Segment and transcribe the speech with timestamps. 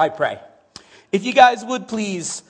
[0.00, 0.38] I pray.
[1.10, 2.44] If you guys would please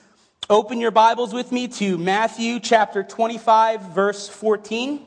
[0.51, 5.03] open your Bibles with me to Matthew chapter 25, verse 14.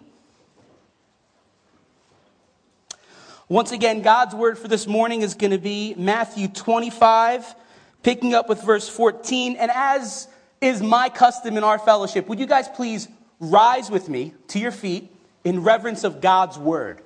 [3.49, 7.55] Once again, God's word for this morning is going to be Matthew 25,
[8.03, 9.55] picking up with verse 14.
[9.55, 10.27] And as
[10.61, 13.07] is my custom in our fellowship, would you guys please
[13.39, 15.15] rise with me to your feet
[15.45, 17.03] in reverence of God's word?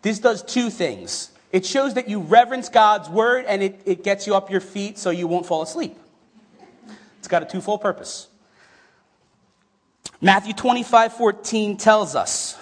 [0.00, 1.30] This does two things.
[1.52, 4.98] It shows that you reverence God's word and it, it gets you up your feet
[4.98, 5.96] so you won't fall asleep.
[7.18, 8.28] It's got a twofold purpose.
[10.20, 12.56] Matthew 25 14 tells us,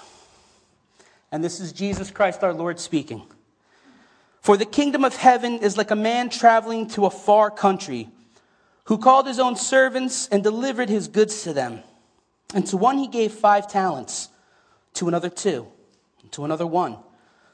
[1.30, 3.24] and this is Jesus Christ our Lord speaking
[4.40, 8.08] For the kingdom of heaven is like a man traveling to a far country
[8.84, 11.80] who called his own servants and delivered his goods to them.
[12.54, 14.30] And to one he gave five talents,
[14.94, 15.68] to another two,
[16.22, 16.96] and to another one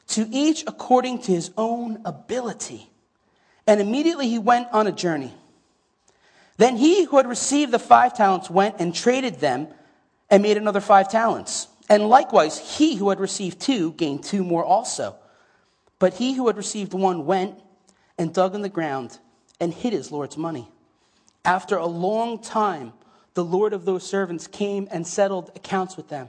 [0.09, 2.91] to each according to his own ability.
[3.67, 5.33] And immediately he went on a journey.
[6.57, 9.69] Then he who had received the five talents went and traded them
[10.31, 11.69] and made another five talents.
[11.89, 15.17] And likewise, he who had received two gained two more also.
[15.99, 17.59] But he who had received one went
[18.19, 19.19] and dug in the ground
[19.61, 20.69] and hid his Lord's money.
[21.45, 22.93] After a long time,
[23.35, 26.29] the Lord of those servants came and settled accounts with them.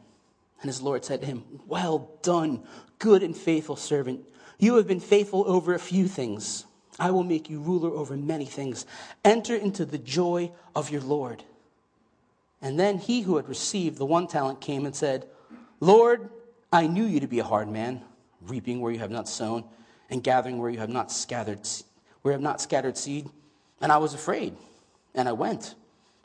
[0.61, 2.63] And his Lord said to him, Well done,
[2.99, 4.21] good and faithful servant.
[4.59, 6.65] You have been faithful over a few things.
[6.99, 8.85] I will make you ruler over many things.
[9.25, 11.43] Enter into the joy of your Lord.
[12.61, 15.25] And then he who had received the one talent came and said,
[15.79, 16.29] Lord,
[16.71, 18.01] I knew you to be a hard man,
[18.41, 19.63] reaping where you have not sown,
[20.11, 21.67] and gathering where you have not scattered,
[22.21, 23.29] where you have not scattered seed.
[23.81, 24.55] And I was afraid,
[25.15, 25.73] and I went,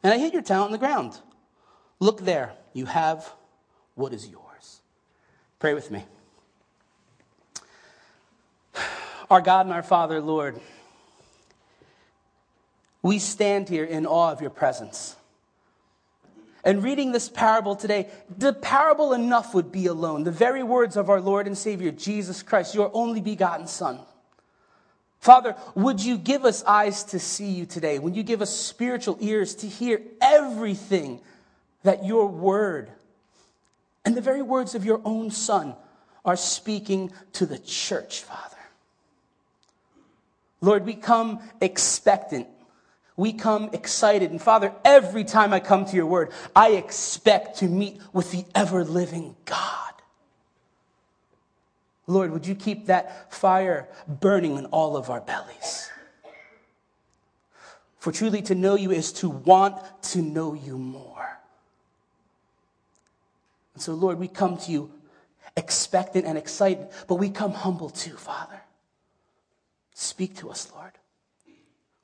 [0.02, 1.18] and I hid your talent in the ground.
[2.00, 3.32] Look there, you have
[3.96, 4.80] what is yours?
[5.58, 6.04] Pray with me.
[9.30, 10.60] Our God and our Father, Lord,
[13.02, 15.16] we stand here in awe of your presence.
[16.62, 20.24] And reading this parable today, the parable enough would be alone.
[20.24, 24.00] The very words of our Lord and Savior, Jesus Christ, your only begotten Son.
[25.20, 27.98] Father, would you give us eyes to see you today?
[27.98, 31.20] Would you give us spiritual ears to hear everything
[31.84, 32.90] that your word
[34.06, 35.74] and the very words of your own Son
[36.24, 38.56] are speaking to the church, Father.
[40.60, 42.46] Lord, we come expectant.
[43.16, 44.30] We come excited.
[44.30, 48.44] And Father, every time I come to your word, I expect to meet with the
[48.54, 49.92] ever living God.
[52.06, 55.90] Lord, would you keep that fire burning in all of our bellies?
[57.98, 61.40] For truly to know you is to want to know you more.
[63.76, 64.90] And so, Lord, we come to you
[65.54, 68.62] expectant and excited, but we come humble too, Father.
[69.94, 70.92] Speak to us, Lord.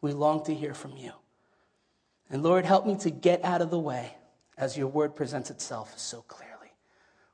[0.02, 1.12] We long to hear from you.
[2.28, 4.14] And Lord, help me to get out of the way
[4.58, 6.74] as your word presents itself so clearly.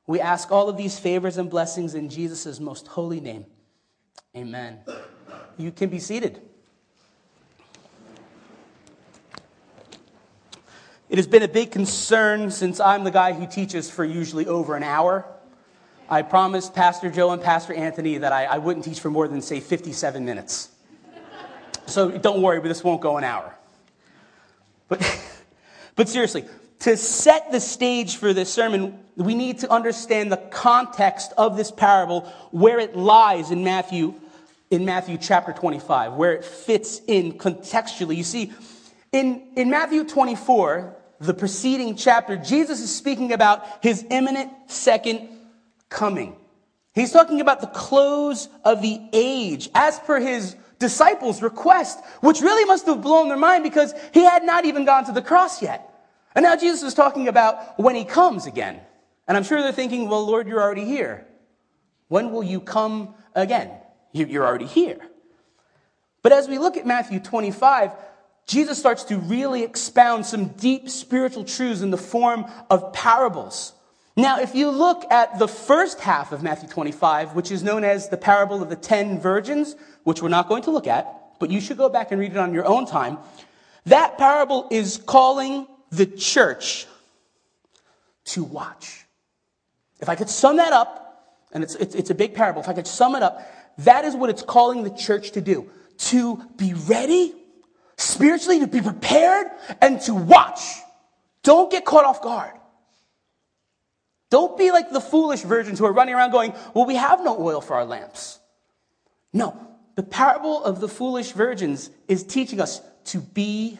[0.07, 3.45] We ask all of these favors and blessings in Jesus' most holy name.
[4.37, 4.79] Amen.
[5.57, 6.39] You can be seated.
[11.09, 14.75] It has been a big concern since I'm the guy who teaches for usually over
[14.75, 15.25] an hour.
[16.07, 19.41] I promised Pastor Joe and Pastor Anthony that I, I wouldn't teach for more than,
[19.41, 20.69] say, 57 minutes.
[21.87, 23.55] So don't worry, but this won't go an hour.
[24.87, 25.01] But,
[25.95, 26.45] but seriously,
[26.81, 31.71] to set the stage for this sermon, we need to understand the context of this
[31.71, 32.21] parable,
[32.51, 34.13] where it lies in Matthew,
[34.69, 38.15] in Matthew chapter 25, where it fits in contextually.
[38.15, 38.53] You see,
[39.11, 45.27] in, in Matthew 24, the preceding chapter, Jesus is speaking about his imminent second
[45.89, 46.35] coming.
[46.93, 52.65] He's talking about the close of the age as per his disciples' request, which really
[52.65, 55.85] must have blown their mind because he had not even gone to the cross yet.
[56.35, 58.79] And now Jesus is talking about when he comes again.
[59.27, 61.27] And I'm sure they're thinking, well, Lord, you're already here.
[62.07, 63.71] When will you come again?
[64.13, 64.99] You're already here.
[66.21, 67.91] But as we look at Matthew 25,
[68.49, 73.73] Jesus starts to really expound some deep spiritual truths in the form of parables.
[74.17, 78.09] Now, if you look at the first half of Matthew 25, which is known as
[78.09, 81.61] the parable of the ten virgins, which we're not going to look at, but you
[81.61, 83.19] should go back and read it on your own time.
[83.85, 86.87] That parable is calling the church
[88.25, 89.05] to watch.
[89.99, 92.73] If I could sum that up, and it's, it's, it's, a big parable, if I
[92.73, 93.47] could sum it up,
[93.77, 95.69] that is what it's calling the church to do
[95.99, 97.35] to be ready,
[97.99, 99.47] spiritually, to be prepared,
[99.81, 100.61] and to watch.
[101.43, 102.53] Don't get caught off guard.
[104.29, 107.39] Don't be like the foolish virgins who are running around going, Well, we have no
[107.39, 108.39] oil for our lamps.
[109.33, 109.59] No,
[109.95, 113.77] the parable of the foolish virgins is teaching us to be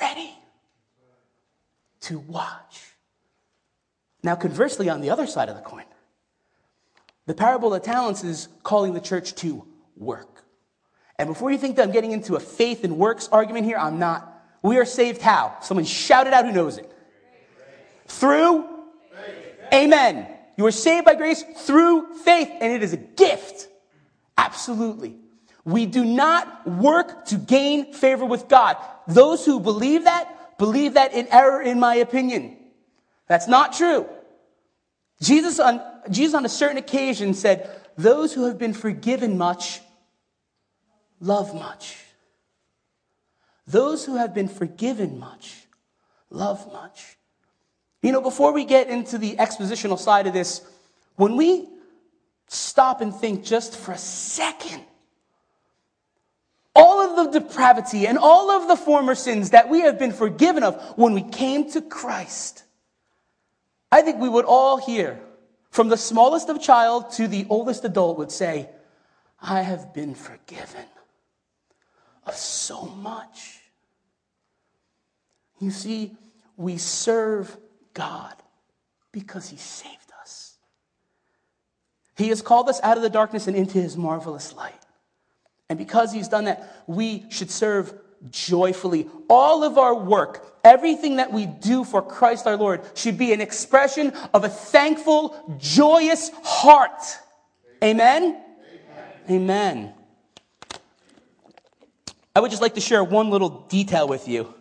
[0.00, 0.34] ready,
[2.00, 2.92] to watch.
[4.22, 5.84] Now, conversely, on the other side of the coin,
[7.26, 9.66] the parable of talents is calling the church to
[9.96, 10.41] work.
[11.18, 13.98] And before you think that I'm getting into a faith and works argument here, I'm
[13.98, 14.28] not.
[14.62, 15.56] We are saved how?
[15.60, 16.90] Someone shout it out who knows it.
[18.06, 18.68] Through?
[19.72, 20.28] Amen.
[20.56, 23.68] You are saved by grace through faith, and it is a gift.
[24.36, 25.16] Absolutely.
[25.64, 28.76] We do not work to gain favor with God.
[29.06, 32.56] Those who believe that, believe that in error, in my opinion.
[33.28, 34.06] That's not true.
[35.20, 35.80] Jesus on,
[36.10, 39.80] Jesus on a certain occasion said, Those who have been forgiven much
[41.22, 41.96] love much.
[43.66, 45.66] Those who have been forgiven much
[46.28, 47.16] love much.
[48.02, 50.60] You know, before we get into the expositional side of this,
[51.16, 51.68] when we
[52.48, 54.82] stop and think just for a second,
[56.74, 60.64] all of the depravity and all of the former sins that we have been forgiven
[60.64, 62.64] of when we came to Christ,
[63.92, 65.20] I think we would all here,
[65.70, 68.68] from the smallest of child to the oldest adult, would say,
[69.40, 70.86] I have been forgiven
[72.26, 73.58] of so much.
[75.60, 76.12] You see,
[76.56, 77.56] we serve
[77.94, 78.34] God
[79.12, 80.56] because He saved us.
[82.16, 84.74] He has called us out of the darkness and into His marvelous light.
[85.68, 87.94] And because He's done that, we should serve
[88.30, 89.08] joyfully.
[89.28, 93.40] All of our work, everything that we do for Christ our Lord, should be an
[93.40, 97.02] expression of a thankful, joyous heart.
[97.82, 98.40] Amen?
[99.28, 99.30] Amen.
[99.30, 99.94] Amen.
[102.34, 104.52] I would just like to share one little detail with you.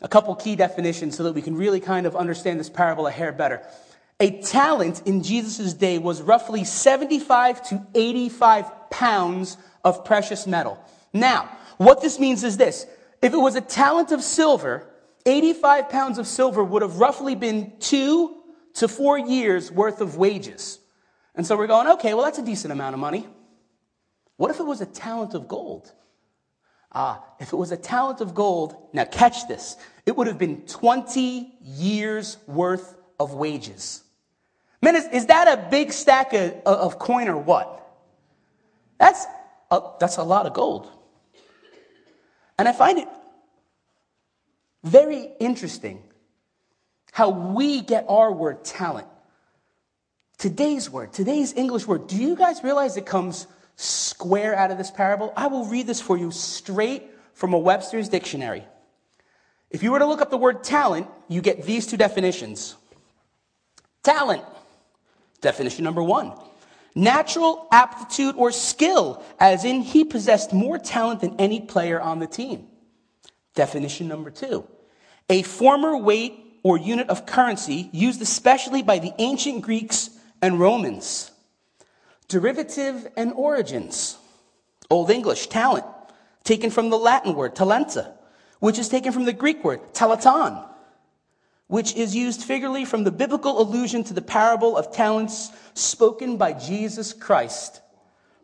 [0.00, 3.10] A couple key definitions so that we can really kind of understand this parable a
[3.10, 3.62] hair better.
[4.18, 10.82] A talent in Jesus' day was roughly 75 to 85 pounds of precious metal.
[11.12, 12.86] Now, what this means is this.
[13.20, 14.86] If it was a talent of silver,
[15.26, 18.36] 85 pounds of silver would have roughly been two
[18.74, 20.78] to four years worth of wages.
[21.34, 23.26] And so we're going, okay, well, that's a decent amount of money.
[24.36, 25.92] What if it was a talent of gold?
[26.92, 29.76] Ah, if it was a talent of gold, now catch this,
[30.06, 34.02] it would have been 20 years worth of wages.
[34.82, 37.76] Man, is, is that a big stack of, of coin or what?
[38.98, 39.24] That's
[39.70, 40.90] a, that's a lot of gold.
[42.58, 43.08] And I find it
[44.82, 46.02] very interesting
[47.12, 49.06] how we get our word talent.
[50.38, 53.46] Today's word, today's English word, do you guys realize it comes
[53.80, 55.32] square out of this parable?
[55.36, 57.04] I will read this for you straight
[57.34, 58.64] from a Webster's dictionary.
[59.70, 62.76] If you were to look up the word talent, you get these two definitions.
[64.02, 64.42] Talent,
[65.40, 66.32] definition number one
[66.94, 72.26] Natural aptitude or skill, as in he possessed more talent than any player on the
[72.26, 72.66] team.
[73.54, 74.66] Definition number two
[75.28, 80.10] a former weight or unit of currency used especially by the ancient Greeks
[80.42, 81.30] and Romans.
[82.30, 84.16] Derivative and origins.
[84.88, 85.84] Old English, talent,
[86.44, 88.12] taken from the Latin word talenta,
[88.60, 90.64] which is taken from the Greek word talanton,
[91.66, 96.52] which is used figuratively from the biblical allusion to the parable of talents spoken by
[96.52, 97.80] Jesus Christ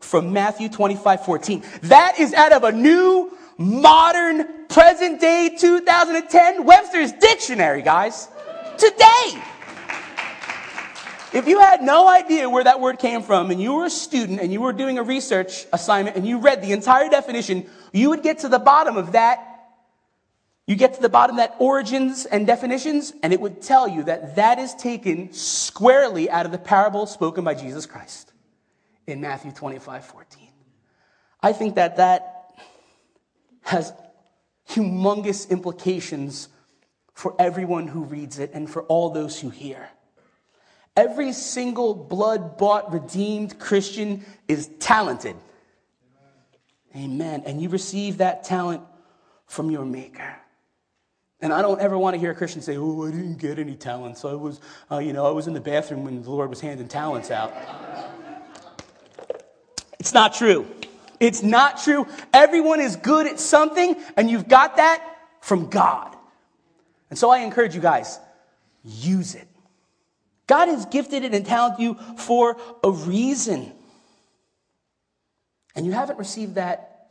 [0.00, 1.62] from Matthew 25 14.
[1.82, 8.26] That is out of a new, modern, present day 2010 Webster's Dictionary, guys.
[8.78, 9.42] Today.
[11.32, 14.40] If you had no idea where that word came from and you were a student
[14.40, 18.22] and you were doing a research assignment and you read the entire definition, you would
[18.22, 19.56] get to the bottom of that
[20.66, 24.02] you get to the bottom of that origins and definitions, and it would tell you
[24.04, 28.32] that that is taken squarely out of the parable spoken by Jesus Christ
[29.06, 30.48] in Matthew 25 14.
[31.40, 32.50] I think that that
[33.62, 33.92] has
[34.68, 36.48] humongous implications
[37.14, 39.88] for everyone who reads it and for all those who hear.
[40.96, 45.36] Every single blood bought, redeemed Christian is talented.
[46.96, 47.42] Amen.
[47.44, 48.82] And you receive that talent
[49.46, 50.36] from your Maker.
[51.40, 53.76] And I don't ever want to hear a Christian say, "Oh, I didn't get any
[53.76, 54.24] talents.
[54.24, 54.58] I was,
[54.90, 57.52] uh, you know, I was in the bathroom when the Lord was handing talents out."
[59.98, 60.66] it's not true.
[61.20, 62.06] It's not true.
[62.32, 65.02] Everyone is good at something, and you've got that
[65.40, 66.16] from God.
[67.10, 68.18] And so I encourage you guys,
[68.82, 69.45] use it.
[70.46, 73.72] God has gifted and talented you for a reason.
[75.74, 77.10] And you haven't received that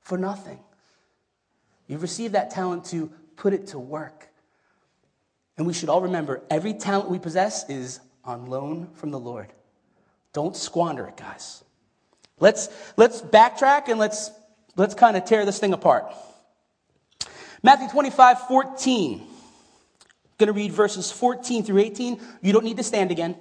[0.00, 0.58] for nothing.
[1.86, 4.28] You've received that talent to put it to work.
[5.58, 9.52] And we should all remember every talent we possess is on loan from the Lord.
[10.32, 11.64] Don't squander it, guys.
[12.38, 14.30] Let's, let's backtrack and let's,
[14.76, 16.12] let's kind of tear this thing apart.
[17.62, 19.26] Matthew 25, 14.
[20.38, 22.20] Going to read verses 14 through 18.
[22.42, 23.36] You don't need to stand again.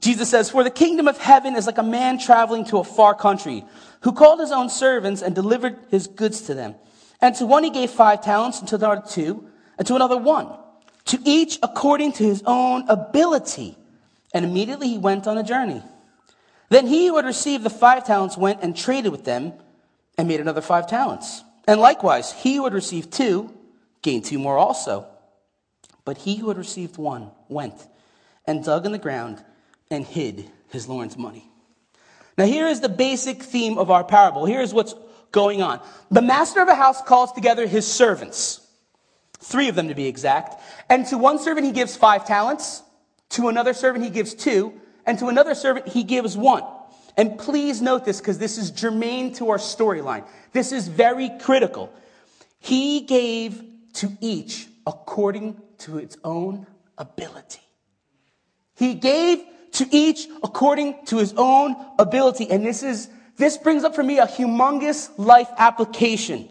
[0.00, 3.14] Jesus says, For the kingdom of heaven is like a man traveling to a far
[3.14, 3.64] country,
[4.02, 6.74] who called his own servants and delivered his goods to them.
[7.20, 10.48] And to one he gave five talents, and to another two, and to another one,
[11.06, 13.76] to each according to his own ability.
[14.32, 15.82] And immediately he went on a journey.
[16.70, 19.52] Then he who had received the five talents went and traded with them
[20.16, 21.42] and made another five talents.
[21.66, 23.52] And likewise, he who had received two
[24.02, 25.06] gained two more also.
[26.04, 27.86] But he who had received one went
[28.46, 29.42] and dug in the ground
[29.90, 31.50] and hid his Lord's money.
[32.38, 34.46] Now, here is the basic theme of our parable.
[34.46, 34.94] Here's what's
[35.30, 35.80] going on.
[36.10, 38.66] The master of a house calls together his servants,
[39.38, 40.60] three of them to be exact.
[40.88, 42.82] And to one servant, he gives five talents.
[43.30, 46.64] To another servant, he gives two and to another servant he gives one.
[47.16, 50.24] And please note this because this is germane to our storyline.
[50.52, 51.92] This is very critical.
[52.60, 53.62] He gave
[53.94, 56.66] to each according to its own
[56.98, 57.60] ability.
[58.76, 59.42] He gave
[59.72, 62.50] to each according to his own ability.
[62.50, 66.48] And this is, this brings up for me a humongous life application.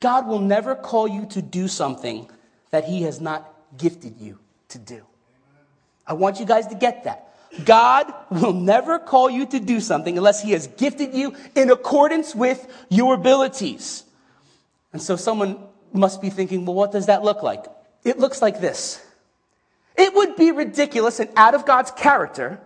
[0.00, 2.30] God will never call you to do something
[2.70, 5.04] that he has not gifted you to do.
[6.06, 7.34] I want you guys to get that.
[7.64, 12.34] God will never call you to do something unless He has gifted you in accordance
[12.34, 14.03] with your abilities.
[14.94, 15.58] And so someone
[15.92, 17.64] must be thinking, well, what does that look like?
[18.04, 19.04] It looks like this.
[19.96, 22.60] It would be ridiculous and out of God's character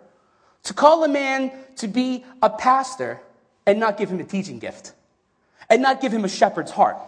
[0.65, 3.21] to call a man to be a pastor
[3.67, 4.93] and not give him a teaching gift
[5.71, 6.99] and not give him a shepherd's heart.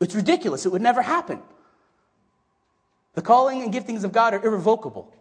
[0.00, 0.66] It's ridiculous.
[0.66, 1.40] It would never happen.
[3.14, 5.14] The calling and giftings of God are irrevocable.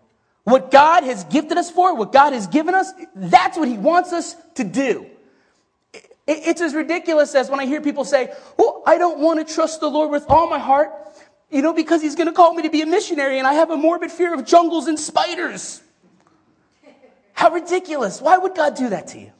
[0.44, 4.12] What God has gifted us for, what God has given us, that's what He wants
[4.12, 5.06] us to do.
[6.28, 9.80] It's as ridiculous as when I hear people say, Well, I don't want to trust
[9.80, 10.92] the Lord with all my heart,
[11.50, 13.72] you know, because He's going to call me to be a missionary and I have
[13.72, 15.82] a morbid fear of jungles and spiders.
[17.34, 18.22] How ridiculous.
[18.22, 19.32] Why would God do that to you?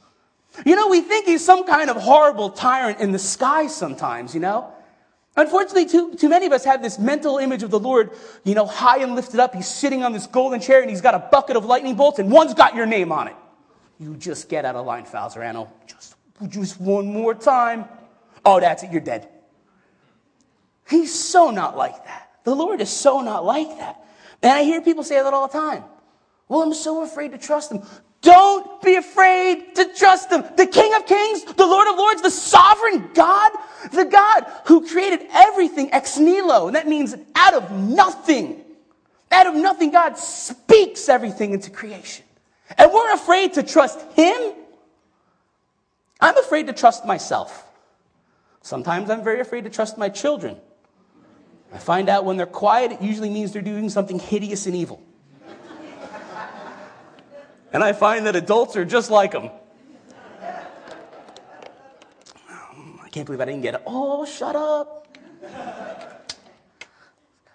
[0.66, 4.40] You know, we think He's some kind of horrible tyrant in the sky sometimes, you
[4.40, 4.72] know?
[5.36, 8.10] Unfortunately, too, too many of us have this mental image of the Lord,
[8.44, 9.54] you know, high and lifted up.
[9.54, 12.30] He's sitting on this golden chair and he's got a bucket of lightning bolts and
[12.30, 13.36] one's got your name on it.
[13.98, 15.68] You just get out of line, Falzerano.
[15.86, 16.16] Just,
[16.48, 17.84] just one more time.
[18.44, 18.90] Oh, that's it.
[18.90, 19.28] You're dead.
[20.88, 22.30] He's so not like that.
[22.44, 24.04] The Lord is so not like that.
[24.42, 25.84] And I hear people say that all the time.
[26.48, 27.82] Well, I'm so afraid to trust him.
[28.20, 30.44] Don't be afraid to trust him.
[30.56, 33.52] The King of Kings, the Lord of Lords, the sovereign God,
[33.92, 36.68] the God who created everything ex nihilo.
[36.68, 38.64] And that means out of nothing.
[39.30, 42.24] Out of nothing, God speaks everything into creation.
[42.78, 44.52] And we're afraid to trust him.
[46.22, 47.68] I'm afraid to trust myself.
[48.62, 50.56] Sometimes I'm very afraid to trust my children.
[51.74, 55.02] I find out when they're quiet, it usually means they're doing something hideous and evil.
[57.72, 59.50] And I find that adults are just like them.
[63.02, 63.82] I can't believe I didn't get it.
[63.84, 65.08] Oh, shut up.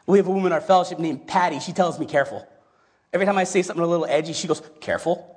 [0.05, 1.59] We have a woman in our fellowship named Patty.
[1.59, 2.47] She tells me careful.
[3.13, 5.36] Every time I say something a little edgy, she goes, careful.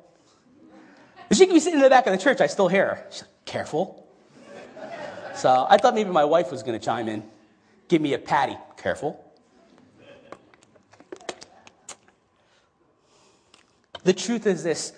[1.31, 2.41] And she can be sitting in the back of the church.
[2.41, 3.07] I still hear her.
[3.11, 4.07] She's like, careful.
[5.37, 7.23] So I thought maybe my wife was going to chime in.
[7.89, 8.59] Give me a Patty.
[8.77, 9.25] Careful.
[14.03, 14.93] The truth is this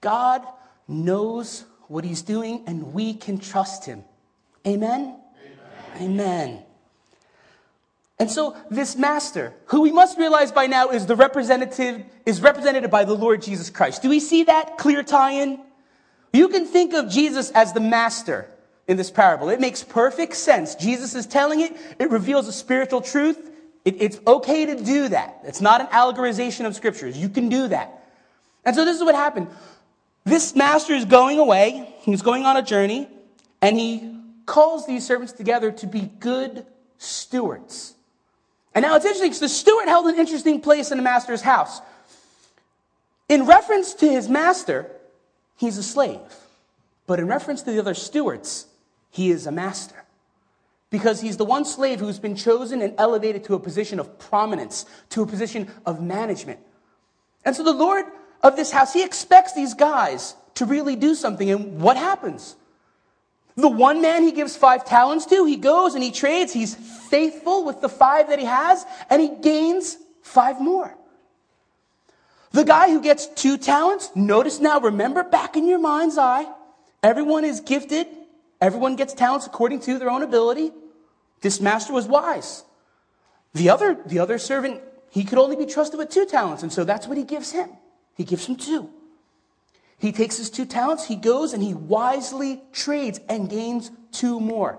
[0.00, 0.46] God
[0.88, 4.04] knows what he's doing, and we can trust him.
[4.66, 5.20] Amen?
[5.96, 6.02] Amen.
[6.02, 6.62] Amen.
[8.20, 12.88] And so this master, who we must realize by now is the representative, is represented
[12.90, 14.02] by the Lord Jesus Christ.
[14.02, 15.58] Do we see that clear tie-in?
[16.32, 18.46] You can think of Jesus as the master
[18.86, 19.48] in this parable.
[19.48, 20.74] It makes perfect sense.
[20.74, 21.74] Jesus is telling it.
[21.98, 23.50] It reveals a spiritual truth.
[23.86, 25.40] It, it's okay to do that.
[25.44, 27.16] It's not an allegorization of scriptures.
[27.16, 28.06] You can do that.
[28.66, 29.48] And so this is what happened.
[30.24, 31.94] This master is going away.
[32.00, 33.08] He's going on a journey,
[33.62, 36.66] and he calls these servants together to be good
[36.98, 37.94] stewards.
[38.74, 41.80] And now it's interesting because the steward held an interesting place in the master's house.
[43.28, 44.90] In reference to his master,
[45.56, 46.20] he's a slave.
[47.06, 48.66] But in reference to the other stewards,
[49.10, 50.04] he is a master.
[50.90, 54.86] Because he's the one slave who's been chosen and elevated to a position of prominence,
[55.10, 56.60] to a position of management.
[57.44, 58.04] And so the Lord
[58.42, 61.50] of this house, he expects these guys to really do something.
[61.50, 62.56] And what happens?
[63.56, 66.52] The one man he gives five talents to, he goes and he trades.
[66.52, 70.96] He's faithful with the five that he has, and he gains five more.
[72.52, 76.46] The guy who gets two talents, notice now, remember back in your mind's eye,
[77.02, 78.06] everyone is gifted,
[78.60, 80.72] everyone gets talents according to their own ability.
[81.42, 82.64] This master was wise.
[83.54, 84.80] The other, the other servant,
[85.10, 87.68] he could only be trusted with two talents, and so that's what he gives him.
[88.16, 88.90] He gives him two.
[90.00, 94.78] He takes his two talents, he goes and he wisely trades and gains two more.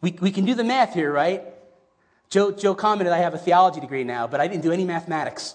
[0.00, 1.42] We, we can do the math here, right?
[2.28, 5.54] Joe, Joe commented, I have a theology degree now, but I didn't do any mathematics.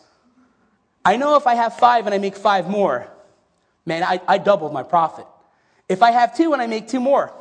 [1.03, 3.11] I know if I have five and I make five more,
[3.85, 5.25] man, I, I doubled my profit.
[5.89, 7.33] If I have two and I make two more,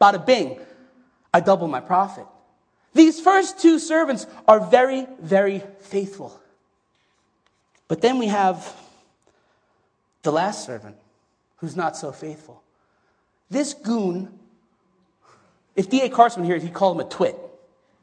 [0.00, 0.58] bada bing,
[1.34, 2.24] I double my profit.
[2.94, 6.40] These first two servants are very, very faithful.
[7.88, 8.74] But then we have
[10.26, 10.96] the last servant
[11.58, 12.60] who's not so faithful.
[13.48, 14.36] This goon,
[15.76, 16.08] if D.A.
[16.08, 17.36] Carson here, he'd call him a twit.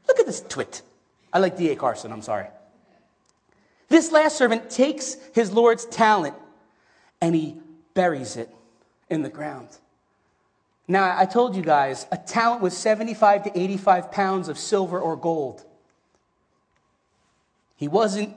[0.08, 0.80] Look at this twit.
[1.34, 1.76] I like D.A.
[1.76, 2.46] Carson, I'm sorry.
[3.90, 6.34] This last servant takes his Lord's talent
[7.20, 7.56] and he
[7.92, 8.48] buries it
[9.10, 9.68] in the ground.
[10.88, 15.14] Now, I told you guys, a talent was 75 to 85 pounds of silver or
[15.14, 15.62] gold.
[17.76, 18.34] He wasn't,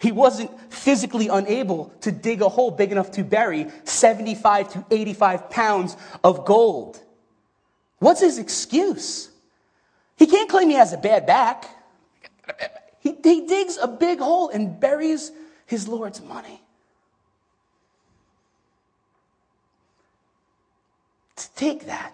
[0.00, 5.50] he wasn't physically unable to dig a hole big enough to bury 75 to 85
[5.50, 7.00] pounds of gold.
[7.98, 9.30] What's his excuse?
[10.16, 11.66] He can't claim he has a bad back.
[13.00, 15.32] He, he digs a big hole and buries
[15.66, 16.60] his Lord's money.
[21.40, 22.12] to take that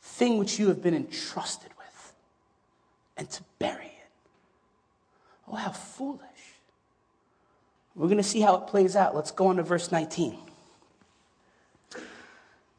[0.00, 2.12] thing which you have been entrusted with
[3.16, 3.89] and to bury.
[5.50, 6.20] Oh, how foolish.
[7.96, 9.14] We're going to see how it plays out.
[9.14, 10.38] Let's go on to verse 19.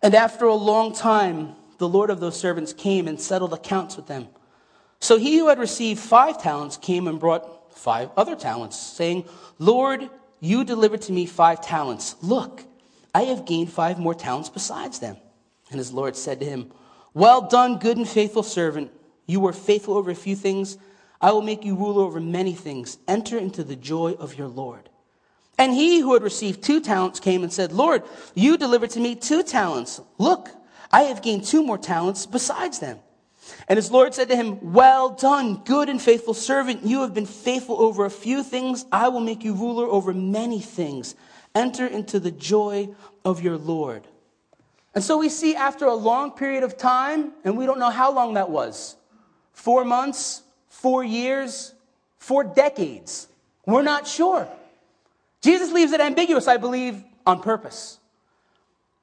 [0.01, 4.07] And after a long time, the Lord of those servants came and settled accounts with
[4.07, 4.27] them.
[4.99, 9.25] So he who had received five talents came and brought five other talents, saying,
[9.59, 12.15] Lord, you delivered to me five talents.
[12.21, 12.63] Look,
[13.13, 15.17] I have gained five more talents besides them.
[15.69, 16.71] And his Lord said to him,
[17.13, 18.91] Well done, good and faithful servant.
[19.25, 20.77] You were faithful over a few things.
[21.21, 22.97] I will make you ruler over many things.
[23.07, 24.89] Enter into the joy of your Lord.
[25.57, 28.03] And he who had received two talents came and said, Lord,
[28.33, 30.01] you delivered to me two talents.
[30.17, 30.49] Look,
[30.91, 32.99] I have gained two more talents besides them.
[33.67, 36.83] And his Lord said to him, Well done, good and faithful servant.
[36.83, 38.85] You have been faithful over a few things.
[38.91, 41.15] I will make you ruler over many things.
[41.53, 42.89] Enter into the joy
[43.23, 44.07] of your Lord.
[44.93, 48.11] And so we see after a long period of time, and we don't know how
[48.11, 48.95] long that was
[49.53, 51.75] four months, four years,
[52.17, 53.27] four decades.
[53.65, 54.47] We're not sure.
[55.41, 57.99] Jesus leaves it ambiguous, I believe, on purpose.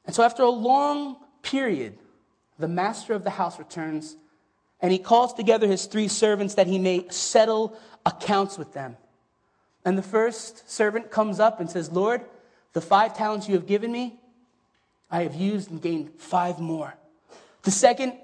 [0.06, 1.96] And so after a long period,
[2.58, 4.16] the master of the house returns
[4.80, 7.76] and he calls together his three servants that he may settle
[8.06, 8.96] accounts with them.
[9.84, 12.22] And the first servant comes up and says, Lord,
[12.72, 14.18] the five talents you have given me,
[15.10, 16.94] I have used and gained five more.
[17.62, 18.14] The second,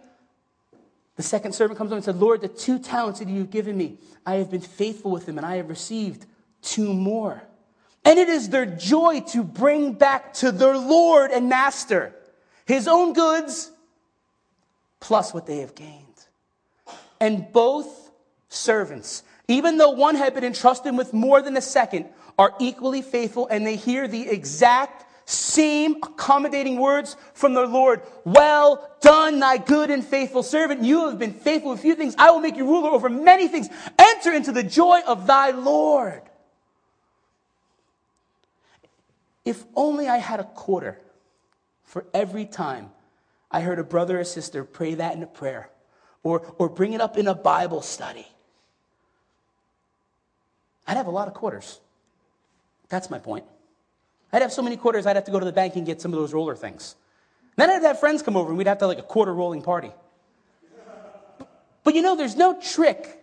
[1.16, 3.98] the second servant comes up and said, Lord, the two talents that you've given me,
[4.26, 6.26] I have been faithful with them and I have received
[6.62, 7.42] two more.
[8.04, 12.14] And it is their joy to bring back to their Lord and Master
[12.66, 13.70] his own goods
[15.00, 16.00] plus what they have gained.
[17.20, 18.10] And both
[18.48, 22.06] servants, even though one had been entrusted with more than the second,
[22.38, 28.02] are equally faithful and they hear the exact same accommodating words from their Lord.
[28.24, 30.82] Well done, thy good and faithful servant.
[30.82, 32.14] You have been faithful with few things.
[32.18, 33.68] I will make you ruler over many things.
[33.98, 36.22] Enter into the joy of thy Lord.
[39.44, 41.00] If only I had a quarter
[41.84, 42.90] for every time
[43.50, 45.70] I heard a brother or sister pray that in a prayer
[46.22, 48.26] or, or bring it up in a Bible study.
[50.86, 51.80] I'd have a lot of quarters.
[52.88, 53.44] That's my point.
[54.34, 56.12] I'd have so many quarters, I'd have to go to the bank and get some
[56.12, 56.96] of those roller things.
[57.54, 59.92] Then I'd have friends come over and we'd have to like a quarter rolling party.
[61.84, 63.22] But you know, there's no trick.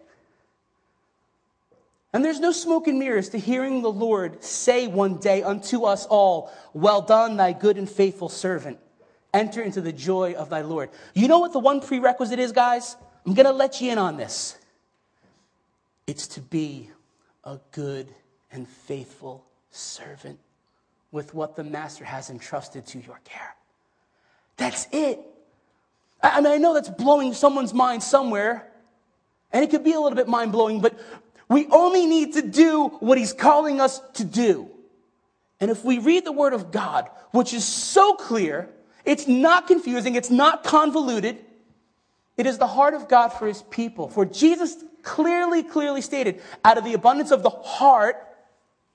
[2.13, 6.05] And there's no smoke and mirrors to hearing the Lord say one day unto us
[6.05, 8.79] all, Well done, thy good and faithful servant.
[9.33, 10.91] Enter into the joy of thy Lord.
[11.13, 12.95] You know what the one prerequisite is, guys?
[13.25, 14.57] I'm going to let you in on this.
[16.07, 16.89] It's to be
[17.43, 18.07] a good
[18.49, 20.39] and faithful servant
[21.11, 23.55] with what the master has entrusted to your care.
[24.57, 25.19] That's it.
[26.23, 28.67] I mean, I know that's blowing someone's mind somewhere,
[29.51, 30.99] and it could be a little bit mind blowing, but
[31.49, 34.69] we only need to do what he's calling us to do.
[35.59, 38.69] And if we read the word of God, which is so clear,
[39.03, 41.39] it's not confusing, it's not convoluted,
[42.37, 44.07] it is the heart of God for his people.
[44.07, 48.15] For Jesus clearly, clearly stated, out of the abundance of the heart,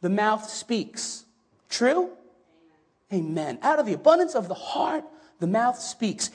[0.00, 1.25] the mouth speaks.
[1.68, 2.10] True?
[3.12, 3.58] Amen.
[3.62, 5.04] Out of the abundance of the heart,
[5.38, 6.30] the mouth speaks.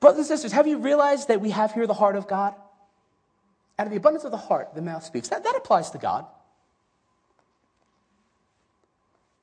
[0.00, 2.54] Brothers and sisters, have you realized that we have here the heart of God?
[3.78, 5.28] Out of the abundance of the heart, the mouth speaks.
[5.28, 6.26] That, that applies to God.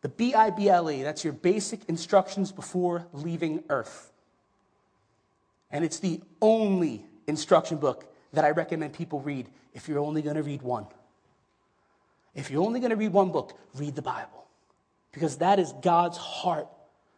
[0.01, 4.11] The B I B L E, that's your basic instructions before leaving earth.
[5.71, 10.35] And it's the only instruction book that I recommend people read if you're only going
[10.35, 10.85] to read one.
[12.35, 14.44] If you're only going to read one book, read the Bible.
[15.15, 16.67] Because that is God's heart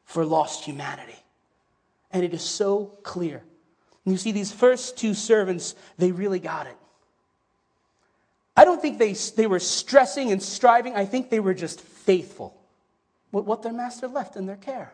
[0.06, 1.18] for lost humanity.
[2.12, 3.42] And it is so clear.
[4.06, 6.78] And you see, these first two servants, they really got it.
[8.56, 10.96] I don't think they, they were stressing and striving.
[10.96, 12.56] I think they were just faithful
[13.32, 14.94] with what their master left in their care.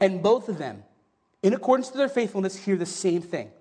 [0.00, 0.82] And both of them,
[1.44, 3.52] in accordance to their faithfulness, hear the same thing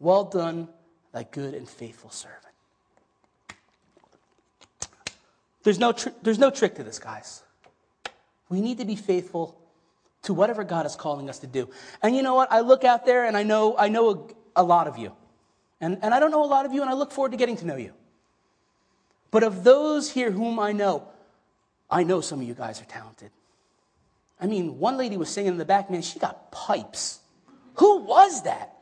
[0.00, 0.68] Well done,
[1.12, 2.51] thy good and faithful servant.
[5.62, 7.42] There's no, tr- there's no trick to this, guys.
[8.48, 9.58] We need to be faithful
[10.22, 11.68] to whatever God is calling us to do.
[12.02, 12.50] And you know what?
[12.52, 15.12] I look out there and I know, I know a, a lot of you.
[15.80, 17.56] And, and I don't know a lot of you, and I look forward to getting
[17.56, 17.92] to know you.
[19.32, 21.08] But of those here whom I know,
[21.90, 23.32] I know some of you guys are talented.
[24.40, 27.18] I mean, one lady was singing in the back, man, she got pipes.
[27.74, 28.76] Who was that?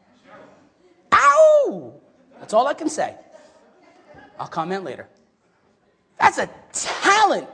[1.13, 1.95] Ow!
[2.39, 3.15] That's all I can say.
[4.39, 5.09] I'll comment later.
[6.21, 7.49] That's a talent.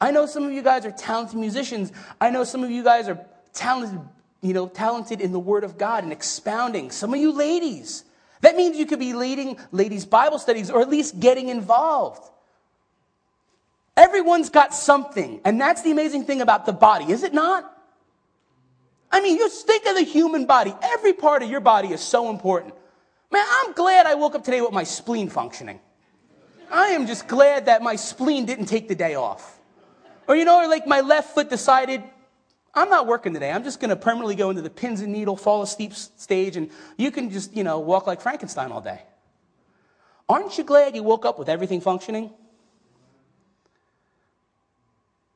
[0.00, 1.92] I know some of you guys are talented musicians.
[2.20, 3.24] I know some of you guys are
[3.54, 4.00] talented,
[4.42, 6.90] you know, talented in the Word of God and expounding.
[6.90, 8.04] Some of you ladies.
[8.42, 12.28] That means you could be leading ladies' Bible studies or at least getting involved.
[13.96, 17.68] Everyone's got something, and that's the amazing thing about the body, is it not?
[19.10, 20.74] I mean, you think of the human body.
[20.82, 22.74] Every part of your body is so important.
[23.30, 25.78] Man, I'm glad I woke up today with my spleen functioning.
[26.72, 29.60] I am just glad that my spleen didn't take the day off.
[30.26, 32.02] Or, you know, like my left foot decided,
[32.74, 33.52] I'm not working today.
[33.52, 36.70] I'm just going to permanently go into the pins and needle, fall asleep stage, and
[36.96, 39.02] you can just, you know, walk like Frankenstein all day.
[40.28, 42.30] Aren't you glad you woke up with everything functioning?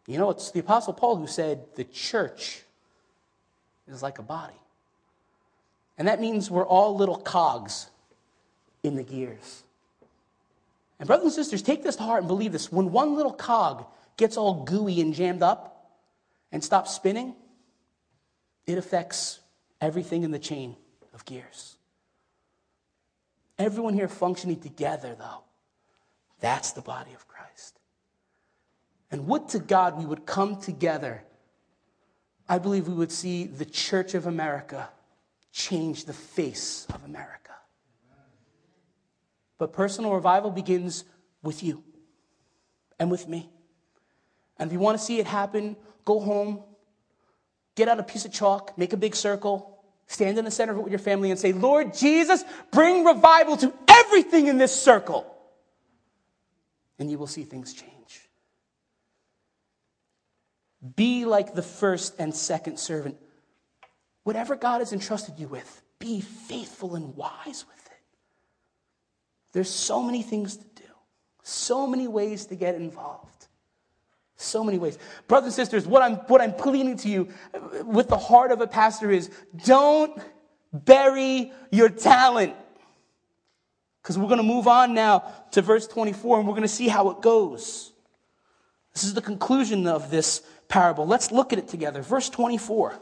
[0.06, 2.62] You know, it's the Apostle Paul who said the church
[3.86, 4.54] is like a body.
[5.98, 7.90] And that means we're all little cogs
[8.82, 9.64] in the gears.
[10.98, 12.72] And, brothers and sisters, take this to heart and believe this.
[12.72, 15.90] When one little cog gets all gooey and jammed up
[16.50, 17.34] and stops spinning,
[18.66, 19.40] it affects
[19.80, 20.76] everything in the chain
[21.12, 21.76] of gears.
[23.58, 25.44] Everyone here functioning together, though,
[26.40, 27.78] that's the body of Christ.
[29.10, 31.22] And would to God we would come together.
[32.48, 34.88] I believe we would see the Church of America
[35.52, 37.45] change the face of America.
[39.58, 41.04] But personal revival begins
[41.42, 41.82] with you
[42.98, 43.48] and with me.
[44.58, 46.62] And if you want to see it happen, go home,
[47.74, 50.78] get out a piece of chalk, make a big circle, stand in the center of
[50.78, 55.32] it with your family and say, Lord Jesus, bring revival to everything in this circle.
[56.98, 57.92] And you will see things change.
[60.94, 63.16] Be like the first and second servant.
[64.22, 67.75] Whatever God has entrusted you with, be faithful and wise with it.
[69.56, 70.90] There's so many things to do,
[71.42, 73.46] so many ways to get involved.
[74.36, 74.98] So many ways.
[75.28, 77.28] Brothers and sisters, what I'm, what I'm pleading to you
[77.82, 79.30] with the heart of a pastor is
[79.64, 80.20] don't
[80.74, 82.52] bury your talent.
[84.02, 85.20] Because we're going to move on now
[85.52, 87.92] to verse 24 and we're going to see how it goes.
[88.92, 91.06] This is the conclusion of this parable.
[91.06, 92.02] Let's look at it together.
[92.02, 93.00] Verse 24.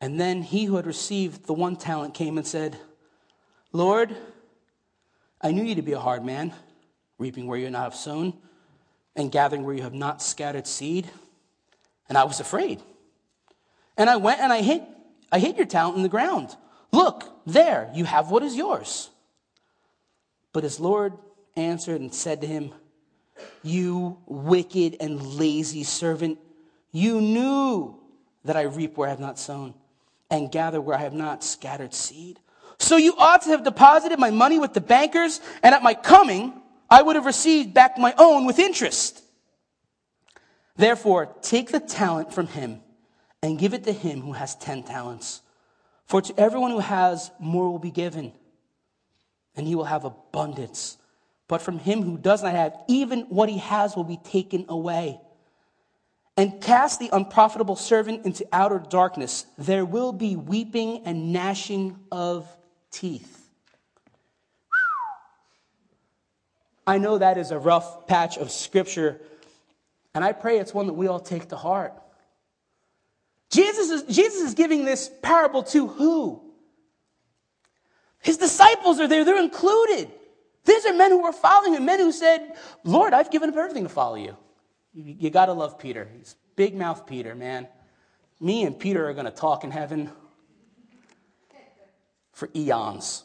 [0.00, 2.78] And then he who had received the one talent came and said,
[3.78, 4.16] Lord,
[5.40, 6.52] I knew you to be a hard man
[7.16, 8.32] reaping where you have not sown,
[9.14, 11.08] and gathering where you have not scattered seed.
[12.08, 12.82] And I was afraid.
[13.96, 14.82] And I went and I hid,
[15.30, 16.56] I hid your talent in the ground.
[16.90, 19.10] Look, there, you have what is yours.
[20.52, 21.12] But his Lord
[21.54, 22.72] answered and said to him,
[23.62, 26.40] You wicked and lazy servant,
[26.90, 27.96] you knew
[28.44, 29.74] that I reap where I have not sown
[30.32, 32.40] and gather where I have not scattered seed.
[32.78, 36.52] So you ought to have deposited my money with the bankers, and at my coming,
[36.88, 39.22] I would have received back my own with interest.
[40.76, 42.80] Therefore, take the talent from him
[43.42, 45.42] and give it to him who has 10 talents.
[46.06, 48.32] For to everyone who has, more will be given,
[49.56, 50.96] and he will have abundance.
[51.48, 55.20] But from him who does not have, even what he has will be taken away.
[56.36, 59.44] And cast the unprofitable servant into outer darkness.
[59.58, 62.46] There will be weeping and gnashing of
[62.90, 63.50] teeth.
[66.86, 69.20] I know that is a rough patch of scripture,
[70.14, 71.92] and I pray it's one that we all take to heart.
[73.50, 76.42] Jesus is, Jesus is giving this parable to who?
[78.22, 80.10] His disciples are there, they're included.
[80.64, 83.84] These are men who were following him, men who said, Lord, I've given up everything
[83.84, 84.36] to follow you.
[84.92, 86.08] You, you got to love Peter.
[86.16, 87.68] He's big mouth Peter, man.
[88.40, 90.10] Me and Peter are going to talk in heaven
[92.38, 93.24] for eons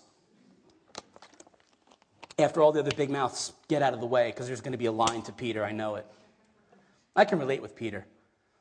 [2.39, 4.77] after all the other big mouths get out of the way, because there's going to
[4.77, 6.07] be a line to Peter, I know it.
[7.15, 8.07] I can relate with Peter.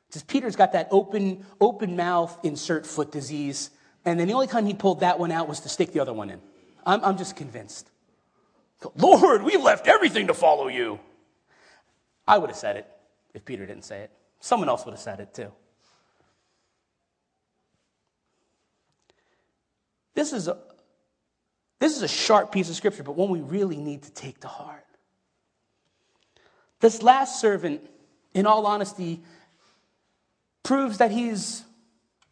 [0.07, 3.71] Because Peter's got that open, open mouth, insert foot disease,
[4.05, 6.13] and then the only time he pulled that one out was to stick the other
[6.13, 6.39] one in.
[6.85, 7.89] I'm, I'm just convinced.
[8.95, 10.99] Lord, we left everything to follow you.
[12.27, 12.85] I would have said it
[13.33, 14.11] if Peter didn't say it.
[14.39, 15.51] Someone else would have said it too.
[20.15, 20.57] This is a,
[21.79, 24.47] this is a sharp piece of scripture, but one we really need to take to
[24.47, 24.85] heart.
[26.79, 27.81] This last servant,
[28.33, 29.21] in all honesty,
[30.63, 31.63] proves that he's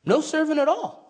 [0.06, 1.02] no servant at all.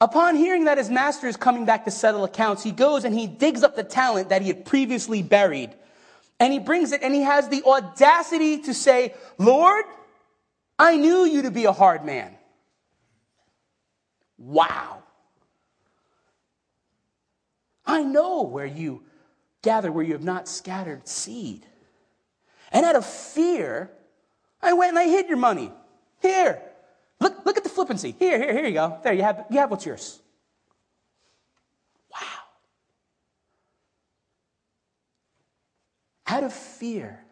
[0.00, 3.26] Upon hearing that his master is coming back to settle accounts, he goes and he
[3.26, 5.74] digs up the talent that he had previously buried.
[6.38, 9.84] And he brings it and he has the audacity to say, Lord,
[10.78, 12.36] I knew you to be a hard man.
[14.36, 14.97] Wow.
[17.88, 19.02] I know where you
[19.62, 21.66] gather, where you have not scattered seed.
[22.70, 23.90] And out of fear,
[24.60, 25.72] I went and I hid your money.
[26.20, 26.62] Here.
[27.18, 28.14] Look, look at the flippancy.
[28.18, 28.98] Here, here, here you go.
[29.02, 30.20] There, you have, you have what's yours.
[32.12, 32.20] Wow.
[36.26, 37.24] Out of fear.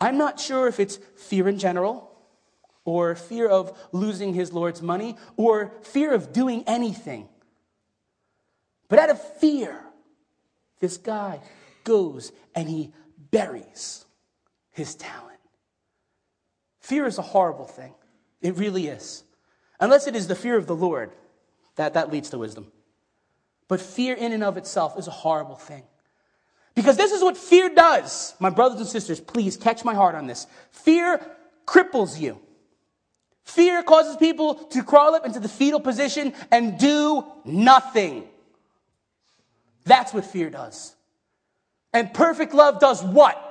[0.00, 2.08] I'm not sure if it's fear in general,
[2.84, 7.28] or fear of losing his Lord's money, or fear of doing anything.
[8.88, 9.78] But out of fear,
[10.80, 11.40] this guy
[11.84, 12.92] goes and he
[13.30, 14.04] buries
[14.70, 15.38] his talent.
[16.80, 17.94] Fear is a horrible thing.
[18.40, 19.24] It really is.
[19.80, 21.12] Unless it is the fear of the Lord,
[21.76, 22.72] that, that leads to wisdom.
[23.68, 25.82] But fear in and of itself is a horrible thing.
[26.74, 28.34] Because this is what fear does.
[28.38, 30.46] My brothers and sisters, please catch my heart on this.
[30.70, 31.20] Fear
[31.66, 32.40] cripples you.
[33.44, 38.28] Fear causes people to crawl up into the fetal position and do nothing.
[39.88, 40.94] That's what fear does.
[41.92, 43.44] And perfect love does what?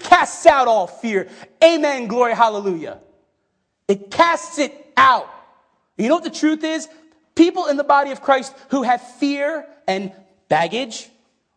[0.00, 1.28] Casts out all fear.
[1.62, 2.08] Amen.
[2.08, 2.34] Glory.
[2.34, 2.98] Hallelujah.
[3.88, 5.30] It casts it out.
[5.96, 6.88] You know what the truth is?
[7.36, 10.12] People in the body of Christ who have fear and
[10.48, 11.08] baggage,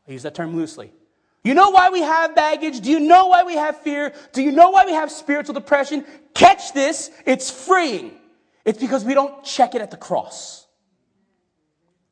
[0.08, 0.92] I use that term loosely.
[1.44, 2.82] You know why we have baggage?
[2.82, 4.14] Do you know why we have fear?
[4.34, 6.06] Do you know why we have spiritual depression?
[6.34, 7.10] Catch this.
[7.26, 8.12] It's freeing.
[8.64, 10.68] It's because we don't check it at the cross.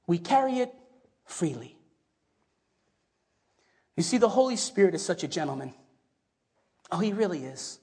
[0.08, 0.74] We carry it
[1.28, 1.78] freely.
[3.96, 5.74] You see, the Holy Spirit is such a gentleman.
[6.92, 7.80] Oh, he really is.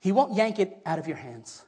[0.00, 1.64] He won't yank it out of your hands.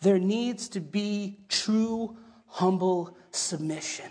[0.00, 4.10] There needs to be true, humble submission.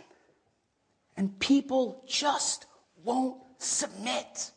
[1.16, 2.66] And people just
[3.04, 4.52] won't submit.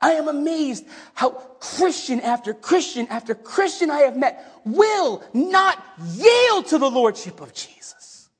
[0.00, 5.82] I am amazed how Christian after Christian after Christian I have met will not
[6.14, 8.30] yield to the Lordship of Jesus.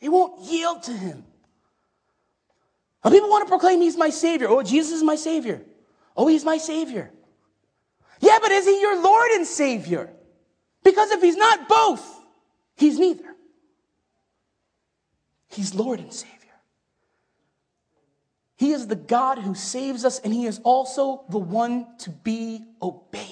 [0.00, 1.24] They won't yield to Him.
[3.10, 4.48] People want to proclaim he's my Savior.
[4.48, 5.62] Oh, Jesus is my Savior.
[6.16, 7.10] Oh, he's my Savior.
[8.20, 10.10] Yeah, but is he your Lord and Savior?
[10.84, 12.20] Because if he's not both,
[12.76, 13.34] he's neither.
[15.48, 16.38] He's Lord and Savior.
[18.56, 22.64] He is the God who saves us, and he is also the one to be
[22.80, 23.26] obeyed.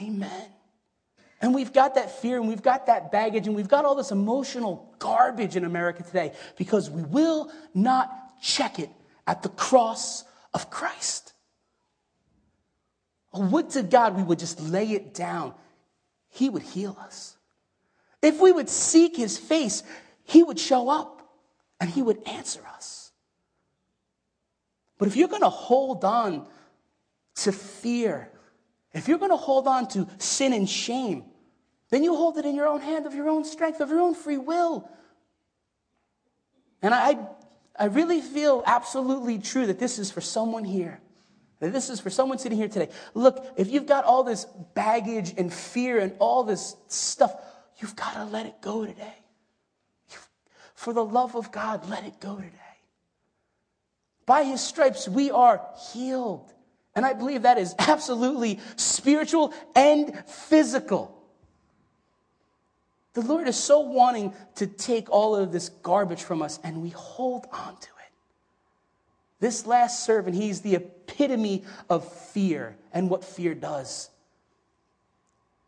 [0.00, 0.46] Amen.
[1.40, 4.10] And we've got that fear and we've got that baggage and we've got all this
[4.10, 8.90] emotional garbage in America today because we will not check it
[9.26, 11.32] at the cross of Christ.
[13.32, 15.54] Oh, would to God we would just lay it down.
[16.28, 17.36] He would heal us.
[18.22, 19.82] If we would seek his face,
[20.24, 21.22] he would show up
[21.80, 23.12] and he would answer us.
[24.98, 26.46] But if you're going to hold on
[27.36, 28.30] to fear,
[28.92, 31.24] if you're going to hold on to sin and shame,
[31.90, 34.14] then you hold it in your own hand of your own strength, of your own
[34.14, 34.88] free will.
[36.82, 37.18] And I,
[37.78, 41.00] I really feel absolutely true that this is for someone here.
[41.58, 42.88] That this is for someone sitting here today.
[43.12, 47.34] Look, if you've got all this baggage and fear and all this stuff,
[47.78, 49.14] you've got to let it go today.
[50.74, 52.56] For the love of God, let it go today.
[54.24, 55.60] By his stripes, we are
[55.92, 56.50] healed.
[56.94, 61.19] And I believe that is absolutely spiritual and physical.
[63.14, 66.90] The Lord is so wanting to take all of this garbage from us, and we
[66.90, 68.12] hold on to it.
[69.40, 74.10] This last servant, he's the epitome of fear and what fear does.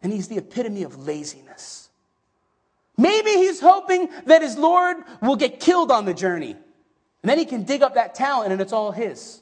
[0.02, 1.88] And he's the epitome of laziness.
[2.96, 6.52] Maybe he's hoping that his Lord will get killed on the journey.
[6.52, 9.40] And then he can dig up that talent and it's all his.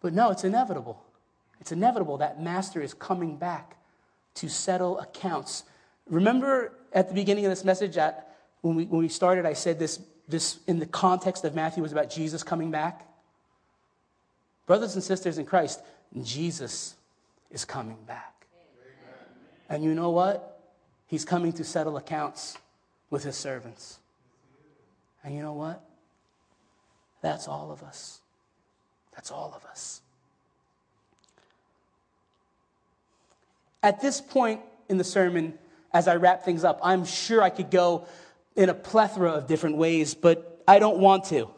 [0.00, 1.02] But no, it's inevitable.
[1.60, 3.77] It's inevitable that master is coming back
[4.38, 5.64] to settle accounts.
[6.08, 7.96] Remember at the beginning of this message,
[8.60, 11.92] when we, when we started, I said this, this in the context of Matthew was
[11.92, 13.06] about Jesus coming back?
[14.66, 15.82] Brothers and sisters in Christ,
[16.22, 16.94] Jesus
[17.50, 18.46] is coming back.
[19.68, 20.60] And you know what?
[21.06, 22.56] He's coming to settle accounts
[23.10, 23.98] with his servants.
[25.24, 25.82] And you know what?
[27.22, 28.20] That's all of us.
[29.14, 30.02] That's all of us.
[33.82, 35.58] At this point in the sermon,
[35.92, 38.06] as I wrap things up, I'm sure I could go
[38.56, 41.48] in a plethora of different ways, but I don't want to.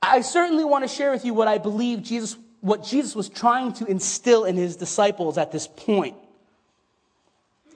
[0.00, 3.72] I certainly want to share with you what I believe Jesus, what Jesus was trying
[3.74, 6.16] to instill in his disciples at this point.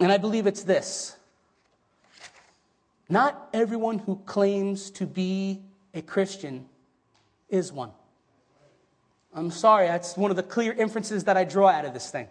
[0.00, 1.16] And I believe it's this.
[3.08, 5.62] Not everyone who claims to be
[5.94, 6.66] a Christian
[7.48, 7.90] is one.
[9.34, 12.28] I'm sorry, that's one of the clear inferences that I draw out of this thing.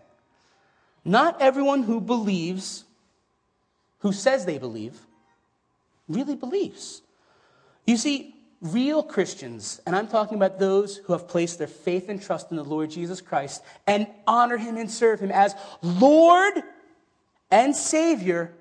[1.07, 2.83] Not everyone who believes,
[3.99, 4.99] who says they believe,
[6.09, 7.01] really believes.
[7.85, 12.21] You see, real Christians, and I'm talking about those who have placed their faith and
[12.21, 16.61] trust in the Lord Jesus Christ and honor him and serve him as Lord
[17.49, 18.53] and Savior,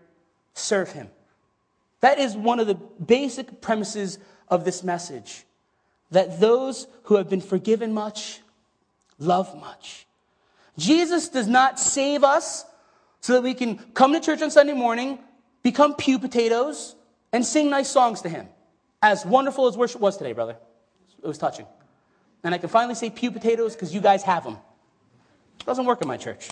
[0.54, 1.08] serve him.
[2.00, 5.44] That is one of the basic premises of this message
[6.12, 8.40] that those who have been forgiven much
[9.18, 10.05] love much.
[10.78, 12.64] Jesus does not save us
[13.20, 15.18] so that we can come to church on Sunday morning,
[15.62, 16.94] become pew potatoes,
[17.32, 18.48] and sing nice songs to Him.
[19.02, 20.56] As wonderful as worship was today, brother.
[21.22, 21.66] It was touching.
[22.44, 24.58] And I can finally say pew potatoes because you guys have them.
[25.60, 26.50] It doesn't work in my church.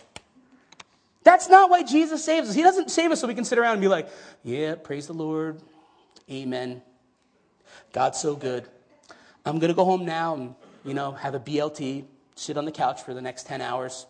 [1.22, 2.54] That's not why Jesus saves us.
[2.54, 4.08] He doesn't save us so we can sit around and be like,
[4.42, 5.60] yeah, praise the Lord.
[6.30, 6.82] Amen.
[7.92, 8.68] God's so good.
[9.46, 12.72] I'm going to go home now and, you know, have a BLT, sit on the
[12.72, 14.06] couch for the next 10 hours.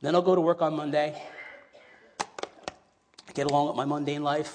[0.00, 1.20] Then I'll go to work on Monday,
[3.34, 4.54] get along with my mundane life,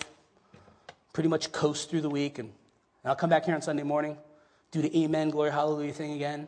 [1.12, 2.52] pretty much coast through the week, and,
[3.06, 4.18] I'll come back here on Sunday morning,
[4.72, 6.48] do the amen, glory, hallelujah thing again.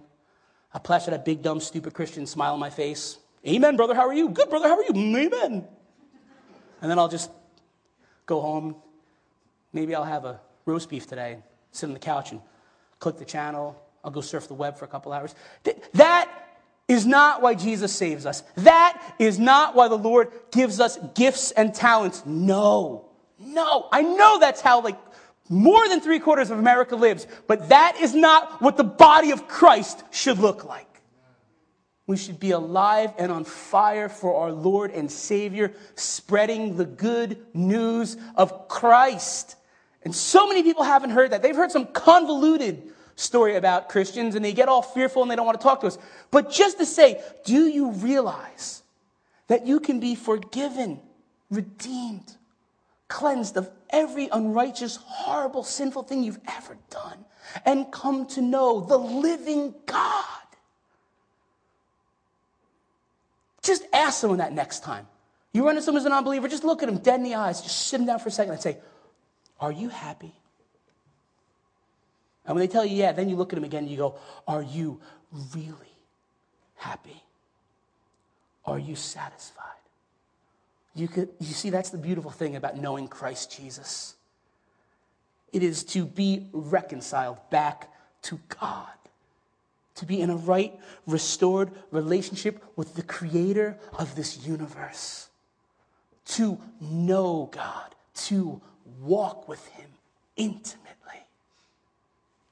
[0.74, 3.18] I'll plaster that big, dumb, stupid Christian smile on my face.
[3.46, 4.30] Amen, brother, how are you?
[4.30, 4.94] Good, brother, how are you?
[5.18, 5.68] Amen.
[6.82, 7.30] And then I'll just
[8.26, 8.78] go home.
[9.74, 11.40] Maybe I'll have a roast beef today,
[11.74, 12.40] sit on the couch and
[13.00, 13.76] click the channel.
[14.02, 15.36] I'll go surf the web for a couple hours.
[15.96, 16.25] That
[16.88, 18.44] is not why Jesus saves us.
[18.58, 22.24] That is not why the Lord gives us gifts and talents.
[22.26, 23.10] No.
[23.40, 23.88] No.
[23.92, 24.98] I know that's how like
[25.50, 29.48] more than three quarters of America lives, but that is not what the body of
[29.48, 30.88] Christ should look like.
[32.08, 37.44] We should be alive and on fire for our Lord and Savior, spreading the good
[37.56, 39.56] news of Christ.
[40.04, 41.42] And so many people haven't heard that.
[41.42, 45.46] They've heard some convoluted story about Christians and they get all fearful and they don't
[45.46, 45.98] want to talk to us.
[46.32, 48.84] But just to say, do you realize
[49.48, 51.00] that you can be forgiven,
[51.50, 52.36] redeemed,
[53.08, 57.26] cleansed of every unrighteous, horrible, sinful thing you've ever done
[57.66, 60.26] and come to know the living God?
[63.62, 65.08] Just ask someone that next time.
[65.54, 67.62] You run into someone who's an unbeliever, just look at them dead in the eyes,
[67.62, 68.78] just sit them down for a second and say,
[69.60, 70.34] Are you happy?
[72.46, 74.16] And when they tell you, yeah, then you look at them again and you go,
[74.48, 75.00] Are you
[75.56, 75.98] really
[76.76, 77.24] happy?
[78.66, 79.64] Are you satisfied?
[80.96, 84.16] You, could, you see, that's the beautiful thing about knowing Christ Jesus.
[85.52, 87.92] It is to be reconciled back
[88.24, 88.88] to God,
[89.96, 90.74] to be in a right,
[91.06, 95.30] restored relationship with the creator of this universe,
[96.26, 98.62] to know God, to
[99.02, 99.90] walk with Him
[100.38, 100.85] intimately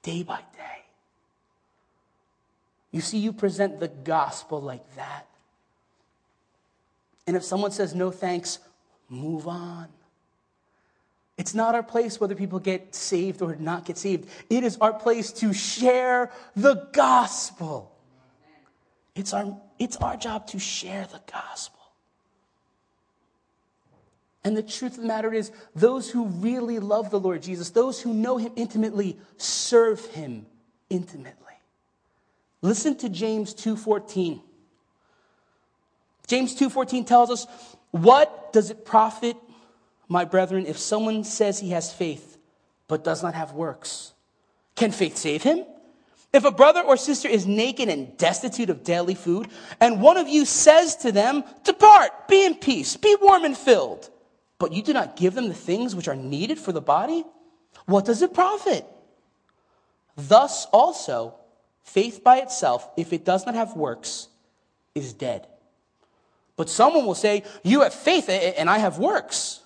[0.04, 0.84] day by day.
[2.92, 5.28] You see, you present the gospel like that.
[7.26, 8.60] And if someone says no thanks,
[9.10, 9.88] move on.
[11.38, 14.30] It's not our place whether people get saved or not get saved.
[14.50, 17.92] It is our place to share the gospel.
[19.16, 21.80] It's our, it's our job to share the gospel.
[24.44, 28.02] And the truth of the matter is, those who really love the Lord Jesus, those
[28.02, 30.46] who know him intimately, serve him
[30.90, 31.54] intimately.
[32.62, 34.42] Listen to James 2:14.
[36.28, 37.48] James 2:14 tells us,
[37.92, 39.38] "What does it profit,
[40.08, 42.38] my brethren, if someone says he has faith
[42.88, 44.14] but does not have works?
[44.76, 45.66] Can faith save him?
[46.34, 50.28] If a brother or sister is naked and destitute of daily food, and one of
[50.28, 54.10] you says to them, Depart, be in peace, be warm and filled,
[54.60, 57.26] but you do not give them the things which are needed for the body,
[57.86, 58.86] what does it profit?
[60.16, 61.36] Thus also,
[61.84, 64.28] faith by itself, if it does not have works,
[64.96, 65.48] is dead.
[66.56, 69.62] But someone will say, You have faith eh, eh, and I have works.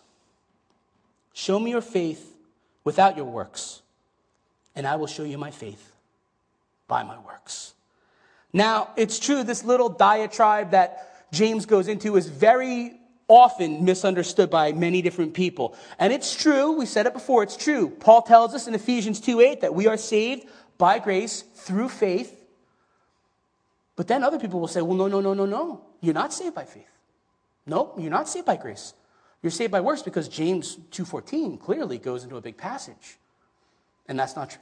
[1.33, 2.35] Show me your faith
[2.83, 3.81] without your works,
[4.75, 5.91] and I will show you my faith
[6.87, 7.73] by my works.
[8.53, 14.71] Now, it's true, this little diatribe that James goes into is very often misunderstood by
[14.71, 15.75] many different people.
[15.99, 17.89] And it's true, we said it before, it's true.
[17.89, 20.47] Paul tells us in Ephesians 2 8 that we are saved
[20.77, 22.33] by grace through faith.
[23.95, 25.81] But then other people will say, well, no, no, no, no, no.
[26.01, 26.89] You're not saved by faith.
[27.65, 28.93] No, you're not saved by grace.
[29.41, 33.17] You're saved by works because James 2:14 clearly goes into a big passage.
[34.07, 34.61] And that's not true.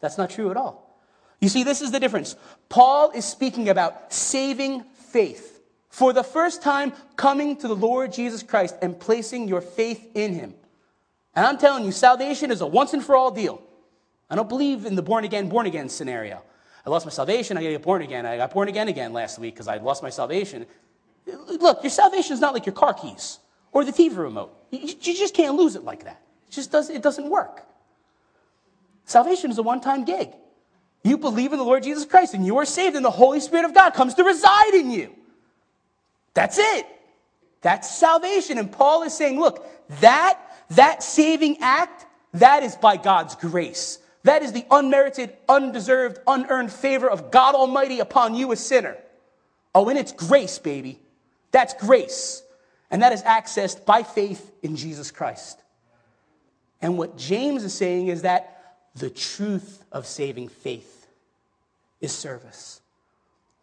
[0.00, 0.98] That's not true at all.
[1.40, 2.36] You see, this is the difference.
[2.68, 5.53] Paul is speaking about saving faith
[5.94, 10.34] for the first time coming to the Lord Jesus Christ and placing your faith in
[10.34, 10.52] him.
[11.36, 13.62] And I'm telling you, salvation is a once and for all deal.
[14.28, 16.42] I don't believe in the born again, born again scenario.
[16.84, 18.26] I lost my salvation, I gotta get born again.
[18.26, 20.66] I got born again again last week because I lost my salvation.
[21.26, 23.38] Look, your salvation is not like your car keys
[23.70, 24.52] or the TV remote.
[24.72, 26.20] You, just can't lose it like that.
[26.48, 27.62] It just does, it doesn't work.
[29.04, 30.30] Salvation is a one time gig.
[31.04, 33.64] You believe in the Lord Jesus Christ and you are saved, and the Holy Spirit
[33.64, 35.14] of God comes to reside in you.
[36.34, 36.86] That's it.
[37.62, 38.58] That's salvation.
[38.58, 39.66] And Paul is saying, look,
[40.00, 40.38] that,
[40.70, 43.98] that saving act, that is by God's grace.
[44.24, 48.96] That is the unmerited, undeserved, unearned favor of God Almighty upon you, a sinner.
[49.74, 50.98] Oh, and it's grace, baby.
[51.50, 52.42] That's grace.
[52.90, 55.60] And that is accessed by faith in Jesus Christ.
[56.80, 61.06] And what James is saying is that the truth of saving faith
[62.00, 62.80] is service.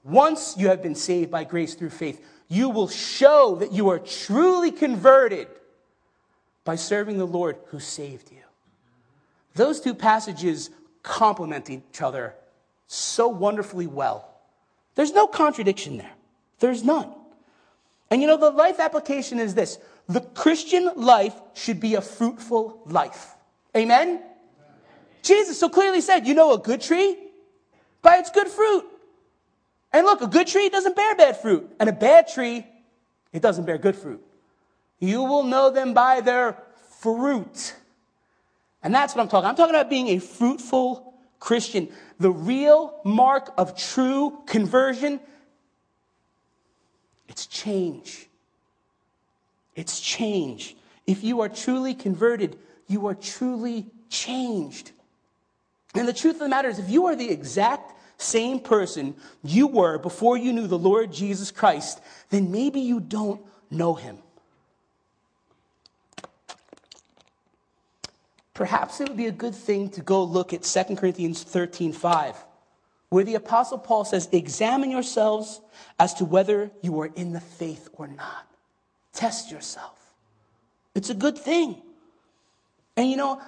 [0.03, 3.97] Once you have been saved by grace through faith, you will show that you are
[3.97, 5.47] truly converted
[6.65, 8.43] by serving the Lord who saved you.
[9.55, 10.69] Those two passages
[11.01, 12.35] complement each other
[12.87, 14.29] so wonderfully well.
[14.95, 16.11] There's no contradiction there.
[16.59, 17.09] There's none.
[18.09, 19.79] And you know, the life application is this
[20.09, 23.33] the Christian life should be a fruitful life.
[23.77, 24.09] Amen?
[24.09, 24.23] Amen?
[25.23, 27.17] Jesus so clearly said, You know a good tree?
[28.01, 28.85] By its good fruit.
[29.93, 32.65] And look, a good tree doesn't bear bad fruit, and a bad tree,
[33.33, 34.23] it doesn't bear good fruit.
[34.99, 36.57] You will know them by their
[37.01, 37.75] fruit.
[38.83, 39.49] And that's what I'm talking.
[39.49, 41.89] I'm talking about being a fruitful Christian.
[42.19, 45.19] The real mark of true conversion,
[47.27, 48.27] it's change.
[49.75, 50.75] It's change.
[51.07, 54.91] If you are truly converted, you are truly changed.
[55.95, 59.67] And the truth of the matter is, if you are the exact same person you
[59.67, 64.17] were before you knew the Lord Jesus Christ, then maybe you don't know him.
[68.53, 72.35] Perhaps it would be a good thing to go look at 2 Corinthians 13 5,
[73.09, 75.61] where the Apostle Paul says, Examine yourselves
[75.99, 78.47] as to whether you are in the faith or not.
[79.13, 79.97] Test yourself.
[80.93, 81.81] It's a good thing.
[82.95, 83.41] And you know,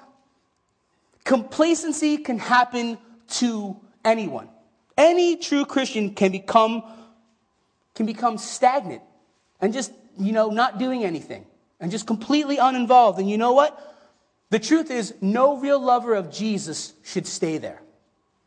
[1.25, 2.97] complacency can happen
[3.27, 4.49] to anyone.
[4.97, 6.83] Any true Christian can become,
[7.95, 9.01] can become stagnant
[9.59, 11.45] and just, you know, not doing anything
[11.79, 13.19] and just completely uninvolved.
[13.19, 13.79] And you know what?
[14.49, 17.81] The truth is, no real lover of Jesus should stay there.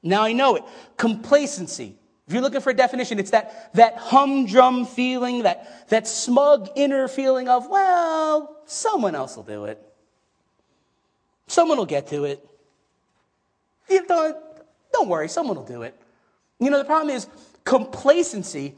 [0.03, 0.63] Now I know it.
[0.97, 1.97] Complacency.
[2.27, 7.09] If you're looking for a definition, it's that, that humdrum feeling, that, that smug inner
[7.09, 9.83] feeling of, well, someone else will do it.
[11.47, 12.45] Someone will get to it.
[13.89, 14.37] You don't,
[14.93, 16.01] don't worry, someone will do it.
[16.59, 17.27] You know, the problem is
[17.65, 18.75] complacency,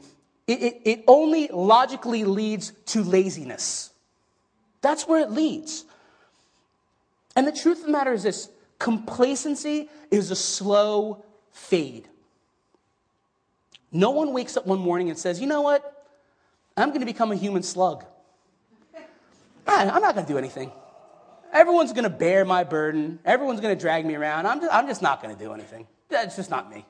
[0.47, 3.91] it, it, it only logically leads to laziness.
[4.81, 5.85] That's where it leads.
[7.35, 8.49] And the truth of the matter is this
[8.79, 12.07] complacency is a slow fade.
[13.91, 16.07] No one wakes up one morning and says, you know what?
[16.77, 18.05] I'm going to become a human slug.
[19.67, 20.71] I'm not going to do anything.
[21.51, 23.19] Everyone's going to bear my burden.
[23.25, 24.47] Everyone's going to drag me around.
[24.47, 25.87] I'm just, I'm just not going to do anything.
[26.09, 26.85] That's just not me.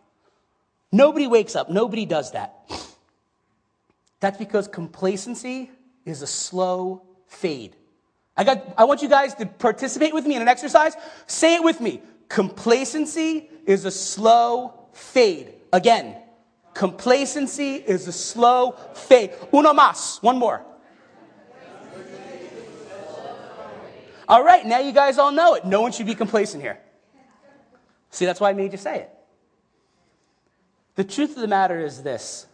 [0.91, 1.69] Nobody wakes up.
[1.69, 2.55] Nobody does that.
[4.19, 5.71] That's because complacency
[6.05, 7.75] is a slow fade.
[8.35, 10.93] I, got, I want you guys to participate with me in an exercise.
[11.27, 12.01] Say it with me.
[12.27, 15.53] Complacency is a slow fade.
[15.71, 16.15] Again,
[16.73, 19.31] complacency is a slow fade.
[19.53, 20.21] Uno más.
[20.23, 20.65] One more.
[24.27, 25.65] All right, now you guys all know it.
[25.65, 26.79] No one should be complacent here.
[28.11, 29.18] See, that's why I made you say it.
[30.99, 32.45] The truth of the matter is this.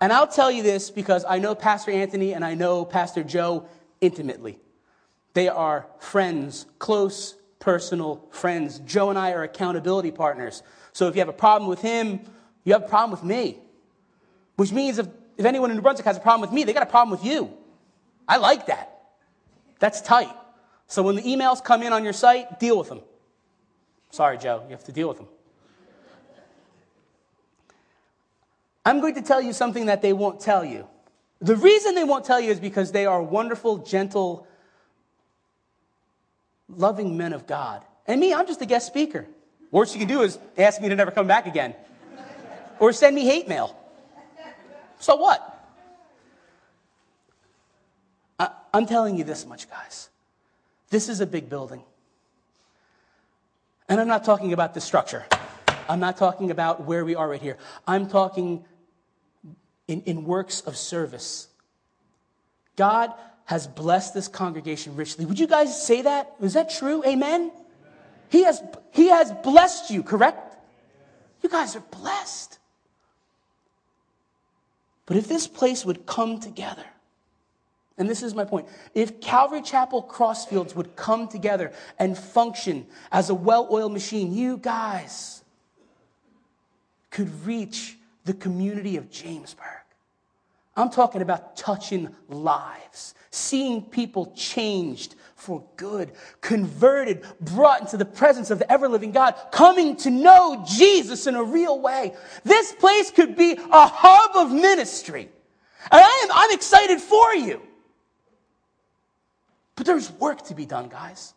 [0.00, 3.68] And I'll tell you this because I know Pastor Anthony and I know Pastor Joe
[4.00, 4.58] intimately.
[5.34, 8.78] They are friends, close, personal friends.
[8.86, 10.62] Joe and I are accountability partners.
[10.94, 12.20] So if you have a problem with him,
[12.64, 13.58] you have a problem with me.
[14.56, 15.06] Which means if,
[15.36, 17.30] if anyone in New Brunswick has a problem with me, they got a problem with
[17.30, 17.52] you.
[18.26, 18.98] I like that.
[19.78, 20.34] That's tight.
[20.86, 23.02] So when the emails come in on your site, deal with them.
[24.08, 25.28] Sorry, Joe, you have to deal with them.
[28.84, 30.86] I'm going to tell you something that they won't tell you.
[31.40, 34.46] The reason they won't tell you is because they are wonderful, gentle,
[36.68, 37.84] loving men of God.
[38.06, 39.26] And me, I'm just a guest speaker.
[39.70, 41.74] Worst you can do is ask me to never come back again
[42.78, 43.76] or send me hate mail.
[44.98, 45.46] So what?
[48.38, 50.08] I, am telling you this much, guys.
[50.90, 51.82] This is a big building.
[53.88, 55.24] And I'm not talking about the structure.
[55.90, 57.58] I'm not talking about where we are right here.
[57.84, 58.64] I'm talking
[59.88, 61.48] in, in works of service.
[62.76, 63.12] God
[63.46, 65.24] has blessed this congregation richly.
[65.24, 66.32] Would you guys say that?
[66.40, 67.04] Is that true?
[67.04, 67.50] Amen?
[68.28, 68.62] He has,
[68.92, 70.56] he has blessed you, correct?
[71.42, 72.60] You guys are blessed.
[75.06, 76.84] But if this place would come together,
[77.98, 83.28] and this is my point, if Calvary Chapel Crossfields would come together and function as
[83.28, 85.39] a well oiled machine, you guys
[87.10, 89.80] could reach the community of Jamesburg.
[90.76, 98.50] I'm talking about touching lives, seeing people changed for good, converted, brought into the presence
[98.50, 102.14] of the ever living God, coming to know Jesus in a real way.
[102.44, 105.28] This place could be a hub of ministry.
[105.90, 107.62] And I am, I'm excited for you.
[109.76, 111.34] But there's work to be done, guys.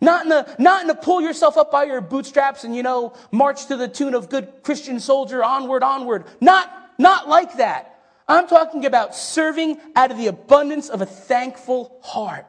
[0.00, 3.14] Not in the, not in the pull yourself up by your bootstraps and, you know,
[3.32, 6.24] march to the tune of good Christian soldier, onward, onward.
[6.40, 7.98] Not, not like that.
[8.28, 12.46] I'm talking about serving out of the abundance of a thankful heart.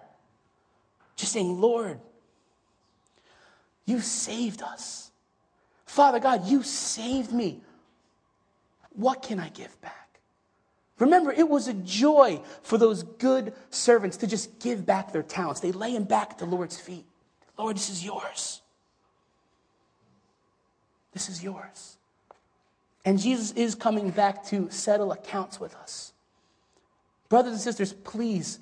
[1.15, 1.99] Just saying, Lord,
[3.85, 5.09] you saved us.
[5.85, 7.61] Father God, you saved me.
[8.91, 10.19] What can I give back?
[10.99, 15.61] Remember, it was a joy for those good servants to just give back their talents.
[15.61, 17.05] They lay them back at the Lord's feet.
[17.59, 18.61] Lord, this is yours.
[21.11, 21.97] This is yours.
[23.03, 26.13] And Jesus is coming back to settle accounts with us.
[27.27, 28.59] Brothers and sisters, please,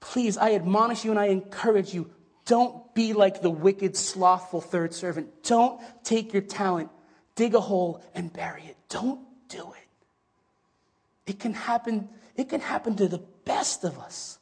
[0.00, 2.10] please, I admonish you and I encourage you
[2.46, 5.42] don't be like the wicked, slothful third servant.
[5.42, 6.90] Don't take your talent,
[7.34, 8.76] dig a hole, and bury it.
[8.88, 11.30] Don't do it.
[11.30, 14.38] It can happen, it can happen to the best of us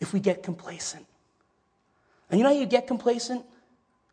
[0.00, 1.06] if we get complacent.
[2.30, 3.44] And you know how you get complacent?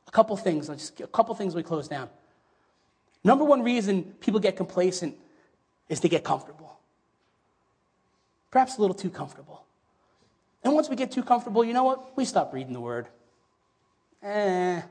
[0.08, 2.10] A couple things, just a couple things we close down.
[3.24, 5.16] Number one reason people get complacent
[5.90, 6.80] is they get comfortable.
[8.50, 9.66] Perhaps a little too comfortable.
[10.64, 12.18] And once we get too comfortable, you know what?
[12.18, 13.08] We stop reading the word.
[14.22, 14.82] Eh,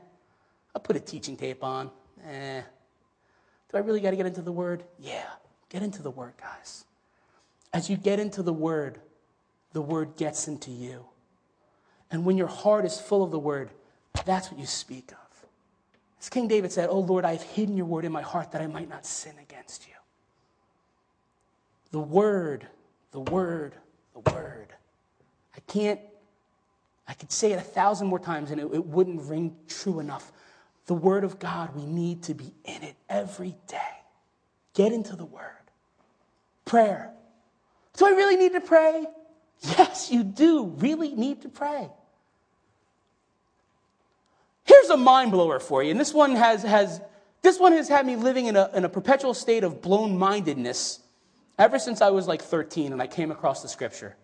[0.75, 1.89] I'll put a teaching tape on.
[2.27, 2.61] Eh.
[3.71, 4.83] Do I really got to get into the word?
[4.99, 5.29] Yeah,
[5.69, 6.85] get into the word, guys.
[7.73, 8.99] As you get into the word,
[9.71, 11.05] the word gets into you.
[12.11, 13.69] And when your heart is full of the word,
[14.25, 15.17] that's what you speak of.
[16.19, 18.61] As King David said, Oh Lord, I have hidden your word in my heart that
[18.61, 19.93] I might not sin against you.
[21.91, 22.67] The word,
[23.11, 23.73] the word,
[24.13, 24.67] the word.
[25.55, 25.99] I can't,
[27.07, 30.31] I could say it a thousand more times and it, it wouldn't ring true enough.
[30.85, 33.77] The word of God, we need to be in it every day.
[34.73, 35.45] Get into the word.
[36.65, 37.11] Prayer.
[37.97, 39.05] Do I really need to pray?
[39.77, 41.89] Yes, you do really need to pray.
[44.71, 47.01] Here's a mind blower for you, and this one has, has,
[47.41, 51.01] this one has had me living in a, in a perpetual state of blown mindedness
[51.59, 54.15] ever since I was like 13 and I came across the scripture.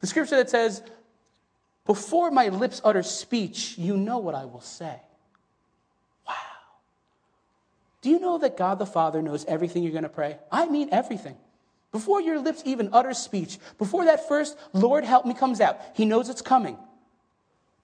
[0.00, 0.82] The scripture that says,
[1.86, 5.00] Before my lips utter speech, you know what I will say.
[6.28, 6.34] Wow.
[8.02, 10.36] Do you know that God the Father knows everything you're going to pray?
[10.50, 11.36] I mean everything.
[11.90, 16.04] Before your lips even utter speech, before that first Lord help me comes out, he
[16.04, 16.76] knows it's coming.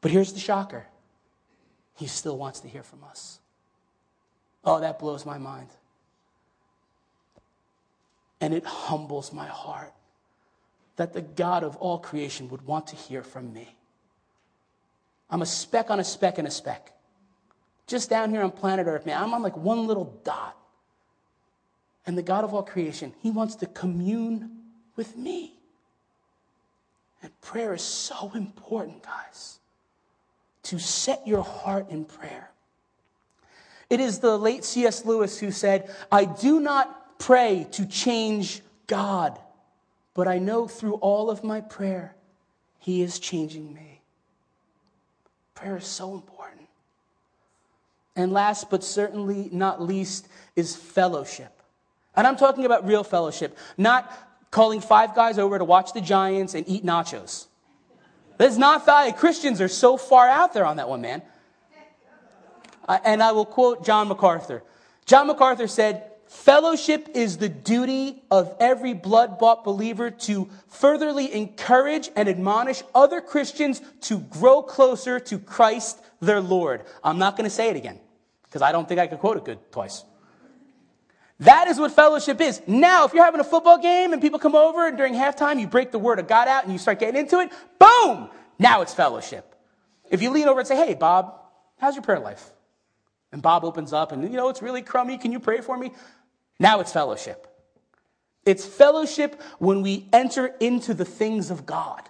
[0.02, 0.84] But here's the shocker
[1.98, 3.40] he still wants to hear from us.
[4.64, 5.68] Oh, that blows my mind.
[8.40, 9.92] And it humbles my heart
[10.94, 13.74] that the God of all creation would want to hear from me.
[15.28, 16.92] I'm a speck on a speck and a speck.
[17.88, 20.56] Just down here on planet Earth, man, I'm on like one little dot.
[22.06, 24.50] And the God of all creation, He wants to commune
[24.94, 25.54] with me.
[27.22, 29.58] And prayer is so important, guys,
[30.68, 32.50] to set your heart in prayer.
[33.88, 35.06] It is the late C.S.
[35.06, 39.38] Lewis who said, I do not pray to change God,
[40.12, 42.14] but I know through all of my prayer,
[42.78, 44.02] He is changing me.
[45.54, 46.68] Prayer is so important.
[48.14, 51.62] And last but certainly not least is fellowship.
[52.14, 54.12] And I'm talking about real fellowship, not
[54.50, 57.46] calling five guys over to watch the Giants and eat nachos.
[58.38, 59.16] That's not valid.
[59.16, 61.22] Christians are so far out there on that one, man.
[62.88, 64.62] And I will quote John MacArthur.
[65.04, 72.10] John MacArthur said, Fellowship is the duty of every blood bought believer to furtherly encourage
[72.14, 76.84] and admonish other Christians to grow closer to Christ their Lord.
[77.02, 77.98] I'm not going to say it again
[78.44, 80.04] because I don't think I could quote it good twice.
[81.40, 82.60] That is what fellowship is.
[82.66, 85.68] Now, if you're having a football game and people come over and during halftime you
[85.68, 88.28] break the word of God out and you start getting into it, boom!
[88.58, 89.54] Now it's fellowship.
[90.10, 91.38] If you lean over and say, hey, Bob,
[91.78, 92.50] how's your prayer life?
[93.30, 95.16] And Bob opens up and, you know, it's really crummy.
[95.16, 95.92] Can you pray for me?
[96.58, 97.46] Now it's fellowship.
[98.44, 102.08] It's fellowship when we enter into the things of God.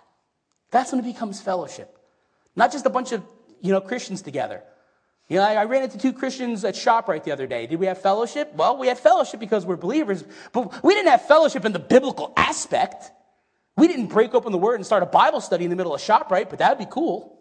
[0.70, 1.98] That's when it becomes fellowship.
[2.56, 3.22] Not just a bunch of,
[3.60, 4.62] you know, Christians together.
[5.28, 7.66] You know, I ran into two Christians at ShopRite the other day.
[7.66, 8.54] Did we have fellowship?
[8.54, 12.32] Well, we had fellowship because we're believers, but we didn't have fellowship in the biblical
[12.36, 13.10] aspect.
[13.76, 16.00] We didn't break open the word and start a Bible study in the middle of
[16.00, 17.38] ShopRite, but that'd be cool.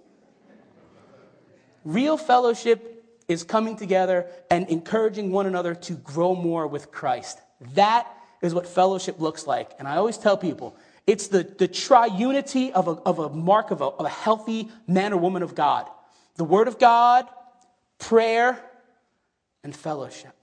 [1.85, 7.39] Real fellowship is coming together and encouraging one another to grow more with Christ.
[7.73, 8.05] That
[8.41, 9.71] is what fellowship looks like.
[9.79, 10.75] And I always tell people,
[11.07, 15.13] it's the, the triunity of a, of a mark of a, of a healthy man
[15.13, 15.87] or woman of God.
[16.35, 17.25] The Word of God,
[17.97, 18.61] prayer,
[19.63, 20.33] and fellowship.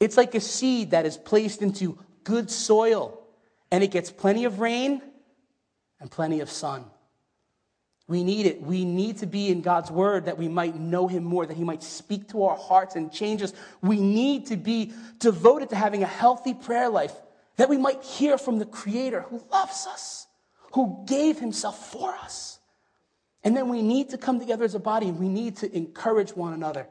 [0.00, 3.20] It's like a seed that is placed into good soil
[3.70, 5.02] and it gets plenty of rain
[6.00, 6.84] and plenty of sun.
[8.08, 8.60] We need it.
[8.60, 11.62] We need to be in God's word that we might know him more, that he
[11.62, 13.52] might speak to our hearts and change us.
[13.82, 17.14] We need to be devoted to having a healthy prayer life,
[17.56, 20.26] that we might hear from the Creator who loves us,
[20.72, 22.58] who gave himself for us.
[23.42, 26.30] And then we need to come together as a body and we need to encourage
[26.36, 26.86] one another.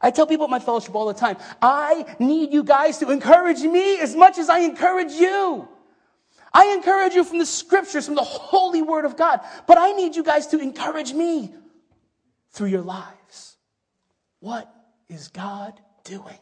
[0.00, 3.62] I tell people at my fellowship all the time, I need you guys to encourage
[3.62, 5.66] me as much as I encourage you.
[6.52, 10.14] I encourage you from the scriptures, from the holy word of God, but I need
[10.14, 11.54] you guys to encourage me
[12.52, 13.56] through your lives.
[14.40, 14.72] What
[15.08, 16.38] is God doing?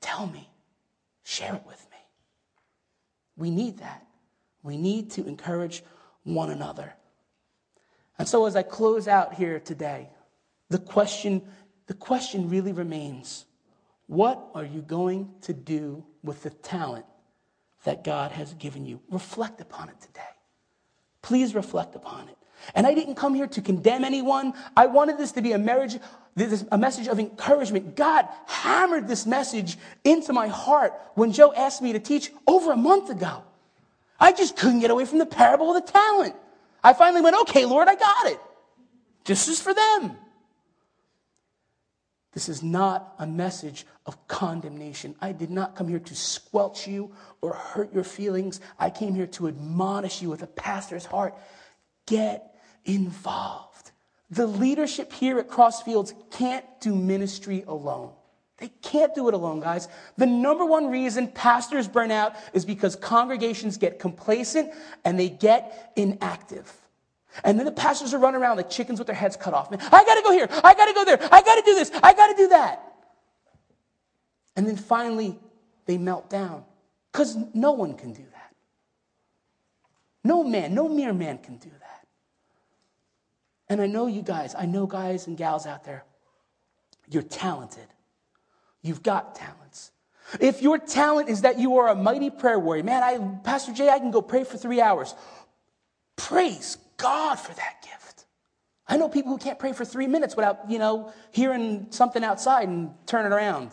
[0.00, 0.50] Tell me.
[1.22, 1.96] Share it with me.
[3.36, 4.06] We need that.
[4.62, 5.82] We need to encourage
[6.24, 6.94] one another.
[8.18, 10.08] And so as I close out here today,
[10.68, 11.42] the question,
[11.86, 13.44] the question really remains
[14.06, 17.06] what are you going to do with the talent
[17.84, 19.00] that God has given you?
[19.10, 20.22] Reflect upon it today.
[21.22, 22.36] Please reflect upon it.
[22.74, 24.54] And I didn't come here to condemn anyone.
[24.76, 25.98] I wanted this to be a marriage,
[26.34, 27.96] this, a message of encouragement.
[27.96, 32.76] God hammered this message into my heart when Joe asked me to teach over a
[32.76, 33.42] month ago.
[34.18, 36.34] I just couldn't get away from the parable of the talent.
[36.86, 38.38] I finally went, okay, Lord, I got it.
[39.24, 40.16] This is for them.
[42.32, 45.16] This is not a message of condemnation.
[45.20, 47.10] I did not come here to squelch you
[47.40, 48.60] or hurt your feelings.
[48.78, 51.34] I came here to admonish you with a pastor's heart.
[52.06, 53.90] Get involved.
[54.30, 58.12] The leadership here at Crossfields can't do ministry alone.
[58.58, 59.88] They can't do it alone, guys.
[60.16, 64.72] The number one reason pastors burn out is because congregations get complacent
[65.04, 66.72] and they get inactive.
[67.44, 69.70] And then the pastors are running around like chickens with their heads cut off.
[69.70, 70.48] Man, I got to go here.
[70.50, 71.18] I got to go there.
[71.30, 71.90] I got to do this.
[72.02, 72.82] I got to do that.
[74.56, 75.38] And then finally,
[75.84, 76.64] they melt down
[77.12, 78.54] because no one can do that.
[80.24, 82.06] No man, no mere man can do that.
[83.68, 86.04] And I know you guys, I know guys and gals out there,
[87.08, 87.86] you're talented.
[88.86, 89.90] You've got talents.
[90.40, 93.88] If your talent is that you are a mighty prayer warrior, man, I, Pastor Jay,
[93.88, 95.14] I can go pray for three hours.
[96.16, 98.26] Praise God for that gift.
[98.88, 102.68] I know people who can't pray for three minutes without, you know, hearing something outside
[102.68, 103.72] and turning around.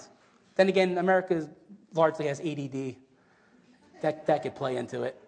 [0.55, 1.49] Then again, America
[1.93, 2.95] largely has ADD.
[4.01, 5.19] that, that could play into it.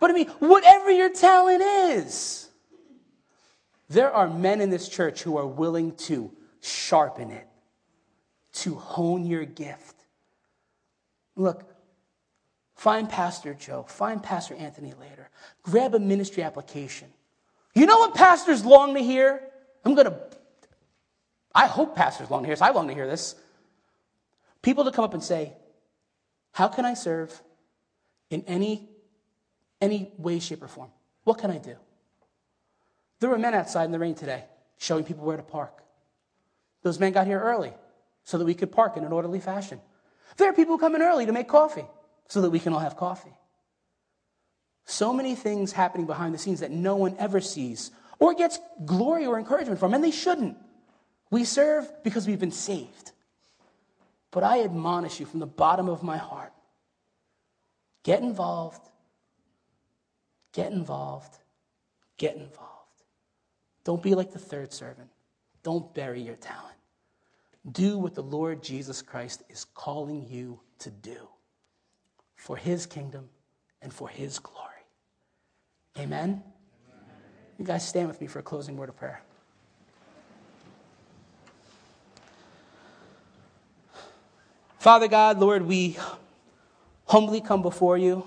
[0.00, 2.48] But I mean, whatever your talent is,
[3.88, 7.46] there are men in this church who are willing to sharpen it,
[8.54, 9.96] to hone your gift.
[11.36, 11.64] Look,
[12.76, 15.28] find Pastor Joe, find Pastor Anthony later,
[15.62, 17.08] grab a ministry application.
[17.74, 19.40] You know what pastors long to hear?
[19.84, 20.16] I'm going to,
[21.54, 22.62] I hope pastors long to hear this.
[22.62, 23.34] I long to hear this.
[24.62, 25.52] People to come up and say,
[26.52, 27.42] How can I serve
[28.30, 28.88] in any,
[29.80, 30.90] any way, shape, or form?
[31.24, 31.74] What can I do?
[33.18, 34.44] There were men outside in the rain today
[34.78, 35.82] showing people where to park.
[36.82, 37.72] Those men got here early
[38.24, 39.80] so that we could park in an orderly fashion.
[40.36, 41.86] There are people coming early to make coffee
[42.28, 43.32] so that we can all have coffee.
[44.86, 49.26] So many things happening behind the scenes that no one ever sees or gets glory
[49.26, 50.56] or encouragement from, and they shouldn't.
[51.30, 53.12] We serve because we've been saved.
[54.30, 56.52] But I admonish you from the bottom of my heart
[58.02, 58.86] get involved,
[60.52, 61.38] get involved,
[62.18, 62.70] get involved.
[63.84, 65.10] Don't be like the third servant.
[65.62, 66.76] Don't bury your talent.
[67.70, 71.28] Do what the Lord Jesus Christ is calling you to do
[72.36, 73.28] for his kingdom
[73.80, 74.60] and for his glory.
[75.98, 76.18] Amen?
[76.18, 76.42] Amen?
[77.58, 79.22] You guys stand with me for a closing word of prayer.
[84.78, 85.96] Father God, Lord, we
[87.06, 88.26] humbly come before you.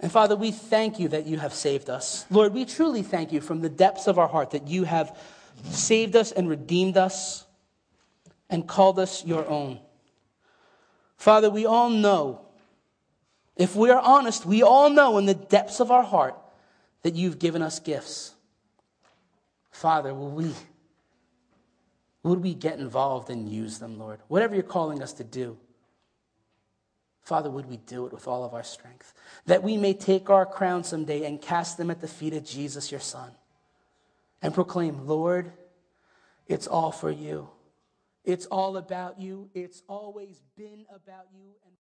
[0.00, 2.26] And Father, we thank you that you have saved us.
[2.30, 5.18] Lord, we truly thank you from the depths of our heart that you have
[5.70, 7.46] saved us and redeemed us
[8.50, 9.78] and called us your own.
[11.16, 12.40] Father, we all know,
[13.56, 16.36] if we are honest, we all know in the depths of our heart
[17.02, 18.34] that you've given us gifts.
[19.70, 20.52] Father, will we,
[22.22, 24.20] would we get involved and use them, Lord?
[24.28, 25.56] Whatever you're calling us to do.
[27.22, 29.14] Father, would we do it with all of our strength?
[29.46, 32.90] That we may take our crown someday and cast them at the feet of Jesus,
[32.90, 33.30] your Son,
[34.42, 35.52] and proclaim, Lord,
[36.48, 37.48] it's all for you.
[38.24, 39.50] It's all about you.
[39.54, 41.52] It's always been about you.